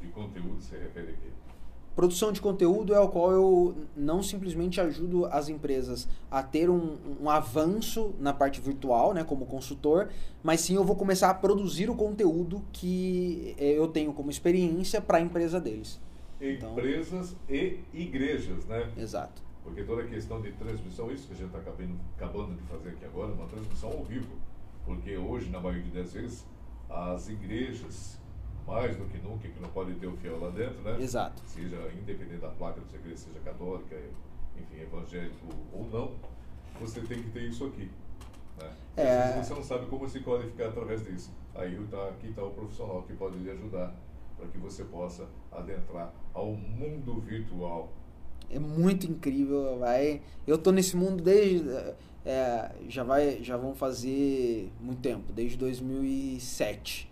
de 0.00 0.08
conteúdo, 0.08 0.62
você 0.62 0.78
refere 0.78 1.10
a 1.10 1.16
quê? 1.16 1.28
Produção 1.94 2.32
de 2.32 2.40
conteúdo 2.40 2.94
é 2.94 3.00
o 3.00 3.08
qual 3.08 3.32
eu 3.32 3.76
não 3.94 4.22
simplesmente 4.22 4.80
ajudo 4.80 5.26
as 5.26 5.50
empresas 5.50 6.08
a 6.30 6.42
ter 6.42 6.70
um, 6.70 6.96
um, 7.20 7.28
avanço 7.28 8.14
na 8.18 8.32
parte 8.32 8.62
virtual, 8.62 9.12
né, 9.12 9.22
como 9.24 9.44
consultor, 9.44 10.08
mas 10.42 10.62
sim 10.62 10.74
eu 10.74 10.84
vou 10.84 10.96
começar 10.96 11.28
a 11.28 11.34
produzir 11.34 11.90
o 11.90 11.94
conteúdo 11.94 12.64
que 12.72 13.54
eh, 13.58 13.76
eu 13.76 13.88
tenho 13.88 14.14
como 14.14 14.30
experiência 14.30 15.02
para 15.02 15.18
a 15.18 15.20
empresa 15.20 15.60
deles. 15.60 16.00
Então, 16.40 16.72
Empresas 16.72 17.36
e 17.48 17.78
igrejas, 17.92 18.64
né? 18.64 18.90
Exato. 18.96 19.42
Porque 19.62 19.84
toda 19.84 20.02
a 20.02 20.06
questão 20.06 20.40
de 20.40 20.50
transmissão, 20.52 21.12
isso 21.12 21.28
que 21.28 21.34
a 21.34 21.36
gente 21.36 21.46
está 21.46 21.58
acabando, 21.58 22.00
acabando 22.16 22.54
de 22.54 22.62
fazer 22.62 22.88
aqui 22.88 23.04
agora, 23.04 23.32
uma 23.32 23.46
transmissão 23.46 23.90
ao 23.90 24.02
vivo. 24.02 24.32
Porque 24.84 25.16
hoje, 25.16 25.50
na 25.50 25.60
maioria 25.60 25.92
das 25.92 26.12
vezes, 26.12 26.44
as 26.90 27.28
igrejas 27.28 28.18
mais 28.66 28.96
do 28.96 29.04
que 29.06 29.18
nunca, 29.18 29.48
que 29.48 29.60
não 29.60 29.68
pode 29.70 29.94
ter 29.94 30.06
o 30.06 30.16
fiel 30.16 30.40
lá 30.40 30.50
dentro, 30.50 30.80
né? 30.82 30.96
Exato. 31.00 31.42
Seja 31.46 31.76
independente 31.92 32.40
da 32.40 32.48
placa 32.48 32.80
sua 32.88 32.98
igreja, 32.98 33.16
seja 33.16 33.40
católica, 33.40 33.96
enfim, 34.56 34.82
evangélico 34.82 35.46
ou 35.72 35.88
não, 35.88 36.12
você 36.80 37.00
tem 37.00 37.22
que 37.22 37.30
ter 37.30 37.44
isso 37.44 37.64
aqui. 37.66 37.90
Né? 38.58 38.70
É... 38.96 39.42
Você 39.42 39.54
não 39.54 39.62
sabe 39.62 39.86
como 39.86 40.08
se 40.08 40.20
qualificar 40.20 40.68
através 40.68 41.04
disso. 41.04 41.30
Aí 41.54 41.78
tá, 41.90 42.08
aqui 42.08 42.28
está 42.28 42.42
o 42.42 42.50
profissional 42.50 43.02
que 43.02 43.12
pode 43.14 43.36
lhe 43.38 43.50
ajudar 43.50 43.94
para 44.36 44.48
que 44.48 44.58
você 44.58 44.84
possa 44.84 45.26
adentrar 45.50 46.12
ao 46.32 46.52
mundo 46.52 47.20
virtual. 47.20 47.92
É 48.50 48.58
muito 48.58 49.06
incrível, 49.06 49.78
vai. 49.78 50.20
Eu 50.46 50.58
tô 50.58 50.72
nesse 50.72 50.96
mundo 50.96 51.22
desde 51.22 51.68
é, 52.24 52.70
já 52.88 53.02
vai 53.02 53.42
já 53.42 53.56
vão 53.56 53.74
fazer 53.74 54.70
muito 54.80 55.00
tempo, 55.00 55.32
desde 55.32 55.56
2007. 55.56 57.11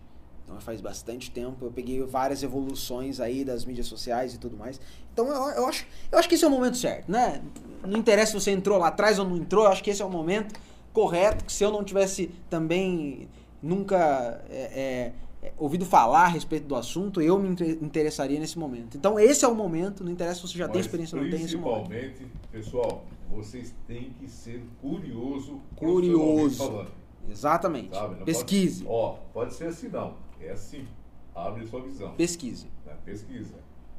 Então 0.51 0.61
faz 0.61 0.81
bastante 0.81 1.31
tempo. 1.31 1.65
Eu 1.65 1.71
peguei 1.71 2.03
várias 2.03 2.43
evoluções 2.43 3.21
aí 3.21 3.45
das 3.45 3.65
mídias 3.65 3.87
sociais 3.87 4.35
e 4.35 4.39
tudo 4.39 4.57
mais. 4.57 4.81
Então 5.13 5.29
eu, 5.29 5.63
eu, 5.63 5.67
acho, 5.67 5.87
eu 6.11 6.19
acho 6.19 6.29
que 6.29 6.35
esse 6.35 6.45
é 6.45 6.49
o 6.49 6.51
momento 6.51 6.77
certo, 6.77 7.11
né? 7.11 7.41
Não 7.87 7.99
interessa 7.99 8.33
se 8.33 8.41
você 8.41 8.51
entrou 8.51 8.77
lá 8.77 8.89
atrás 8.89 9.19
ou 9.19 9.25
não 9.25 9.37
entrou, 9.37 9.65
eu 9.65 9.71
acho 9.71 9.83
que 9.83 9.91
esse 9.91 10.03
é 10.03 10.05
o 10.05 10.11
momento 10.11 10.59
correto. 10.93 11.45
Que 11.45 11.53
se 11.53 11.63
eu 11.63 11.71
não 11.71 11.85
tivesse 11.85 12.31
também 12.51 13.29
nunca 13.63 14.43
é, 14.51 15.13
é, 15.43 15.53
ouvido 15.57 15.87
falar 15.87 16.25
a 16.25 16.29
respeito 16.29 16.67
do 16.67 16.75
assunto, 16.75 17.21
eu 17.21 17.39
me 17.39 17.49
interessaria 17.81 18.41
nesse 18.41 18.59
momento. 18.59 18.97
Então 18.97 19.21
esse 19.21 19.45
é 19.45 19.49
o 19.49 19.55
momento, 19.55 20.03
não 20.03 20.11
interessa 20.11 20.41
se 20.41 20.49
você 20.49 20.59
já 20.59 20.67
Mas 20.67 20.73
tem 20.73 20.81
experiência 20.81 21.17
ou 21.17 21.23
não 21.23 21.31
tem 21.31 21.45
esse 21.45 21.57
momento. 21.57 21.89
Principalmente, 21.89 22.33
pessoal, 22.51 23.05
vocês 23.31 23.73
têm 23.87 24.11
que 24.19 24.29
ser 24.29 24.65
curioso, 24.81 25.61
curioso. 25.77 26.57
falando. 26.57 27.01
Exatamente. 27.31 27.91
Pesquise. 28.25 28.83
Pode, 28.83 28.97
ó, 28.97 29.19
pode 29.33 29.55
ser 29.55 29.67
assim 29.69 29.89
não 29.89 30.30
é 30.47 30.53
assim. 30.53 30.87
Abre 31.35 31.67
sua 31.67 31.83
visão. 31.83 32.15
Pesquise. 32.15 32.69
Né? 32.85 32.97
Pesquisa. 33.05 33.59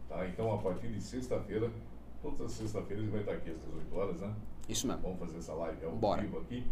Tá? 0.09 0.27
Então, 0.27 0.53
a 0.53 0.57
partir 0.57 0.89
de 0.89 1.01
sexta-feira, 1.01 1.71
todas 2.21 2.41
as 2.41 2.51
sexta-feiras 2.51 3.07
vai 3.09 3.21
estar 3.21 3.33
aqui 3.33 3.49
às 3.49 3.59
18 3.59 3.95
horas, 3.95 4.21
né? 4.21 4.33
Isso 4.67 4.87
mesmo. 4.87 5.01
Vamos 5.01 5.19
fazer 5.19 5.37
essa 5.37 5.53
live 5.53 5.85
ao 5.85 5.91
Bora. 5.93 6.21
vivo 6.21 6.39
aqui, 6.39 6.65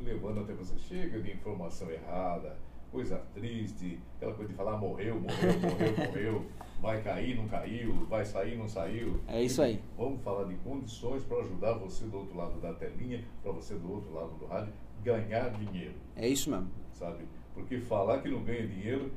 levando 0.00 0.40
até 0.40 0.52
você. 0.52 0.76
Chega 0.78 1.20
de 1.20 1.30
informação 1.32 1.90
errada, 1.90 2.56
coisa 2.90 3.18
triste, 3.32 3.98
aquela 4.16 4.34
coisa 4.34 4.50
de 4.50 4.56
falar 4.56 4.76
morreu, 4.76 5.20
morreu, 5.20 5.60
morreu, 5.60 5.96
morreu, 6.06 6.46
vai 6.80 7.02
cair, 7.02 7.36
não 7.36 7.48
caiu, 7.48 8.06
vai 8.06 8.24
sair, 8.24 8.56
não 8.58 8.68
saiu. 8.68 9.20
É 9.26 9.42
isso 9.42 9.62
aí. 9.62 9.80
Vamos 9.96 10.20
falar 10.22 10.44
de 10.44 10.56
condições 10.56 11.24
para 11.24 11.38
ajudar 11.38 11.74
você 11.74 12.04
do 12.04 12.18
outro 12.18 12.36
lado 12.36 12.60
da 12.60 12.74
telinha, 12.74 13.24
para 13.42 13.52
você 13.52 13.74
do 13.74 13.90
outro 13.90 14.12
lado 14.12 14.32
do 14.38 14.46
rádio, 14.46 14.72
ganhar 15.02 15.48
dinheiro. 15.50 15.94
É 16.14 16.28
isso 16.28 16.50
mesmo. 16.50 16.70
Sabe? 16.92 17.24
Porque 17.54 17.78
falar 17.80 18.20
que 18.20 18.28
não 18.28 18.42
ganha 18.42 18.66
dinheiro 18.66 19.12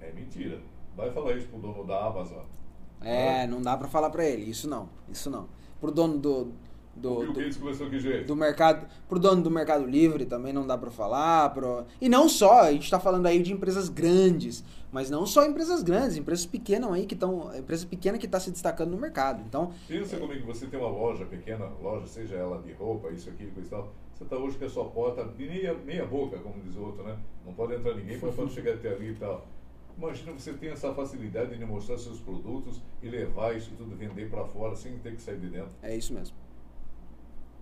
é 0.00 0.10
mentira. 0.12 0.60
Vai 0.96 1.10
falar 1.10 1.36
isso 1.36 1.48
pro 1.48 1.58
dono 1.58 1.84
da 1.84 2.06
Amazon. 2.06 2.44
É, 3.00 3.46
não 3.46 3.60
dá 3.60 3.76
para 3.76 3.88
falar 3.88 4.10
para 4.10 4.24
ele. 4.24 4.50
Isso 4.50 4.68
não. 4.68 4.88
Isso 5.08 5.30
não. 5.30 5.48
Pro 5.80 5.90
dono 5.90 6.18
do 6.18 6.52
do, 6.94 7.12
o 7.12 7.20
Bill 7.20 7.32
Gates 7.32 7.56
começou 7.56 7.88
que 7.88 7.98
jeito? 7.98 8.26
Do 8.26 8.36
mercado, 8.36 8.86
pro 9.08 9.18
dono 9.18 9.42
do 9.42 9.50
Mercado 9.50 9.86
Livre 9.86 10.26
também 10.26 10.52
não 10.52 10.66
dá 10.66 10.76
para 10.76 10.90
falar, 10.90 11.50
pro... 11.50 11.84
E 12.00 12.08
não 12.08 12.28
só, 12.28 12.62
a 12.62 12.72
gente 12.72 12.84
está 12.84 13.00
falando 13.00 13.26
aí 13.26 13.42
de 13.42 13.52
empresas 13.52 13.88
grandes, 13.88 14.62
mas 14.90 15.08
não 15.08 15.24
só 15.24 15.44
empresas 15.44 15.82
grandes, 15.82 16.16
empresas 16.16 16.44
pequenas 16.44 16.92
aí 16.92 17.06
que 17.06 17.14
estão, 17.14 17.50
empresa 17.56 17.86
pequena 17.86 18.18
que 18.18 18.26
está 18.26 18.38
se 18.38 18.50
destacando 18.50 18.90
no 18.90 18.98
mercado. 18.98 19.42
Então, 19.46 19.72
pensa 19.88 20.16
é... 20.16 20.18
comigo, 20.18 20.46
você 20.46 20.66
tem 20.66 20.78
uma 20.78 20.90
loja 20.90 21.24
pequena, 21.24 21.66
loja, 21.80 22.06
seja 22.06 22.36
ela 22.36 22.60
de 22.60 22.72
roupa, 22.72 23.08
isso 23.08 23.30
aqui, 23.30 23.46
coisa 23.46 23.68
e 23.68 23.70
tal. 23.70 23.92
Você 24.22 24.34
está 24.34 24.36
hoje 24.36 24.56
com 24.56 24.64
a 24.64 24.68
sua 24.68 24.84
porta 24.84 25.24
meia, 25.36 25.74
meia 25.74 26.06
boca, 26.06 26.38
como 26.38 26.62
diz 26.62 26.76
o 26.76 26.82
outro, 26.82 27.02
né? 27.02 27.18
Não 27.44 27.52
pode 27.52 27.74
entrar 27.74 27.94
ninguém, 27.94 28.16
mas 28.22 28.34
pode 28.34 28.52
chegar 28.52 28.74
até 28.74 28.92
ali 28.92 29.10
e 29.10 29.14
tal. 29.16 29.44
Imagina 29.98 30.32
você 30.32 30.52
ter 30.52 30.68
essa 30.68 30.94
facilidade 30.94 31.58
de 31.58 31.64
mostrar 31.64 31.98
seus 31.98 32.20
produtos 32.20 32.80
e 33.02 33.08
levar 33.08 33.56
isso 33.56 33.72
tudo, 33.76 33.96
vender 33.96 34.30
para 34.30 34.44
fora 34.44 34.76
sem 34.76 34.96
ter 34.98 35.16
que 35.16 35.20
sair 35.20 35.40
de 35.40 35.48
dentro. 35.48 35.72
É 35.82 35.96
isso 35.96 36.14
mesmo. 36.14 36.36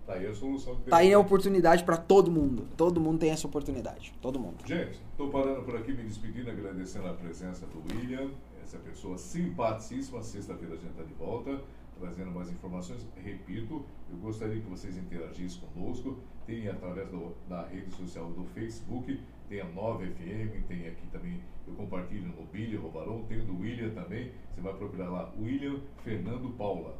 Tá 0.05 0.13
aí 0.13 0.27
a 0.27 0.35
solução. 0.35 0.75
Que 0.75 0.89
tá 0.89 0.97
aí 0.97 1.11
a 1.11 1.17
oportunidade 1.17 1.83
para 1.83 1.97
todo 1.97 2.29
mundo. 2.29 2.67
Todo 2.77 3.01
mundo 3.01 3.17
tem 3.17 3.31
essa 3.31 3.47
oportunidade. 3.47 4.13
Todo 4.21 4.39
mundo. 4.39 4.57
Gente, 4.63 4.99
estou 5.11 5.29
parando 5.29 5.63
por 5.63 5.75
aqui, 5.75 5.91
me 5.93 6.03
despedindo, 6.03 6.51
agradecendo 6.51 7.07
a 7.07 7.13
presença 7.13 7.65
do 7.65 7.81
William, 7.91 8.29
essa 8.63 8.77
pessoa 8.77 9.17
simpaticíssima. 9.17 10.21
Sexta-feira 10.21 10.75
a 10.75 10.77
gente 10.77 10.91
está 10.91 11.03
de 11.03 11.13
volta 11.15 11.59
trazendo 12.01 12.31
mais 12.31 12.49
informações. 12.49 13.05
Repito, 13.15 13.85
eu 14.09 14.17
gostaria 14.17 14.59
que 14.59 14.67
vocês 14.67 14.97
interagissem 14.97 15.61
conosco. 15.73 16.17
Tem 16.51 16.67
através 16.67 17.07
do, 17.07 17.33
da 17.47 17.65
rede 17.67 17.89
social 17.95 18.29
do 18.31 18.43
Facebook, 18.53 19.17
tem 19.47 19.61
a 19.61 19.65
9FM, 19.67 20.63
tem 20.67 20.85
aqui 20.85 21.07
também, 21.09 21.41
eu 21.65 21.73
compartilho 21.75 22.27
no 22.27 22.43
Billy 22.47 22.75
Rovarão, 22.75 23.23
tem 23.23 23.39
o 23.39 23.45
do 23.45 23.57
William 23.61 23.89
também. 23.91 24.33
Você 24.53 24.59
vai 24.59 24.73
procurar 24.73 25.09
lá, 25.09 25.33
William 25.39 25.79
Fernando 26.03 26.49
Paula. 26.57 26.97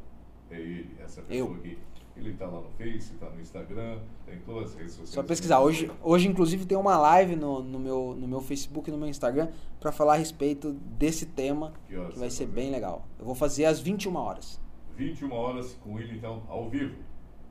É 0.49 0.55
ele, 0.57 0.95
essa 1.03 1.21
pessoa 1.21 1.49
eu. 1.49 1.55
aqui. 1.55 1.77
Ele 2.15 2.29
está 2.29 2.45
lá 2.45 2.61
no 2.61 2.69
Face, 2.69 3.11
está 3.13 3.29
no 3.29 3.41
Instagram, 3.41 3.99
tem 4.25 4.39
todas 4.39 4.71
as 4.71 4.75
redes 4.77 4.91
sociais. 4.93 5.09
Só 5.09 5.23
pesquisar. 5.23 5.59
Hoje, 5.59 5.91
hoje 6.01 6.29
inclusive, 6.29 6.65
tem 6.65 6.77
uma 6.77 6.97
live 6.97 7.35
no, 7.35 7.61
no, 7.61 7.77
meu, 7.77 8.15
no 8.17 8.29
meu 8.29 8.39
Facebook 8.39 8.89
e 8.89 8.93
no 8.93 8.97
meu 8.97 9.09
Instagram 9.09 9.49
para 9.81 9.91
falar 9.91 10.13
a 10.13 10.17
respeito 10.17 10.71
desse 10.71 11.25
tema, 11.25 11.73
que, 11.89 11.93
que 11.93 12.19
vai 12.19 12.29
ser 12.29 12.45
bem 12.45 12.71
legal. 12.71 13.05
Eu 13.19 13.25
vou 13.25 13.35
fazer 13.35 13.65
às 13.65 13.81
21 13.81 14.15
horas. 14.15 14.61
21 14.95 15.29
horas 15.33 15.77
com 15.83 15.99
ele, 15.99 16.15
então, 16.15 16.41
ao 16.47 16.69
vivo. 16.69 16.95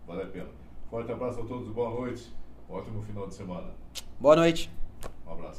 Vale 0.07 0.23
a 0.23 0.27
pena. 0.27 0.60
Forte 0.91 1.13
abraço 1.13 1.41
a 1.41 1.45
todos, 1.45 1.69
boa 1.69 1.89
noite. 1.89 2.35
Ótimo 2.69 3.01
final 3.01 3.29
de 3.29 3.35
semana. 3.35 3.73
Boa 4.19 4.35
noite. 4.35 4.69
Um 5.25 5.33
abraço. 5.33 5.59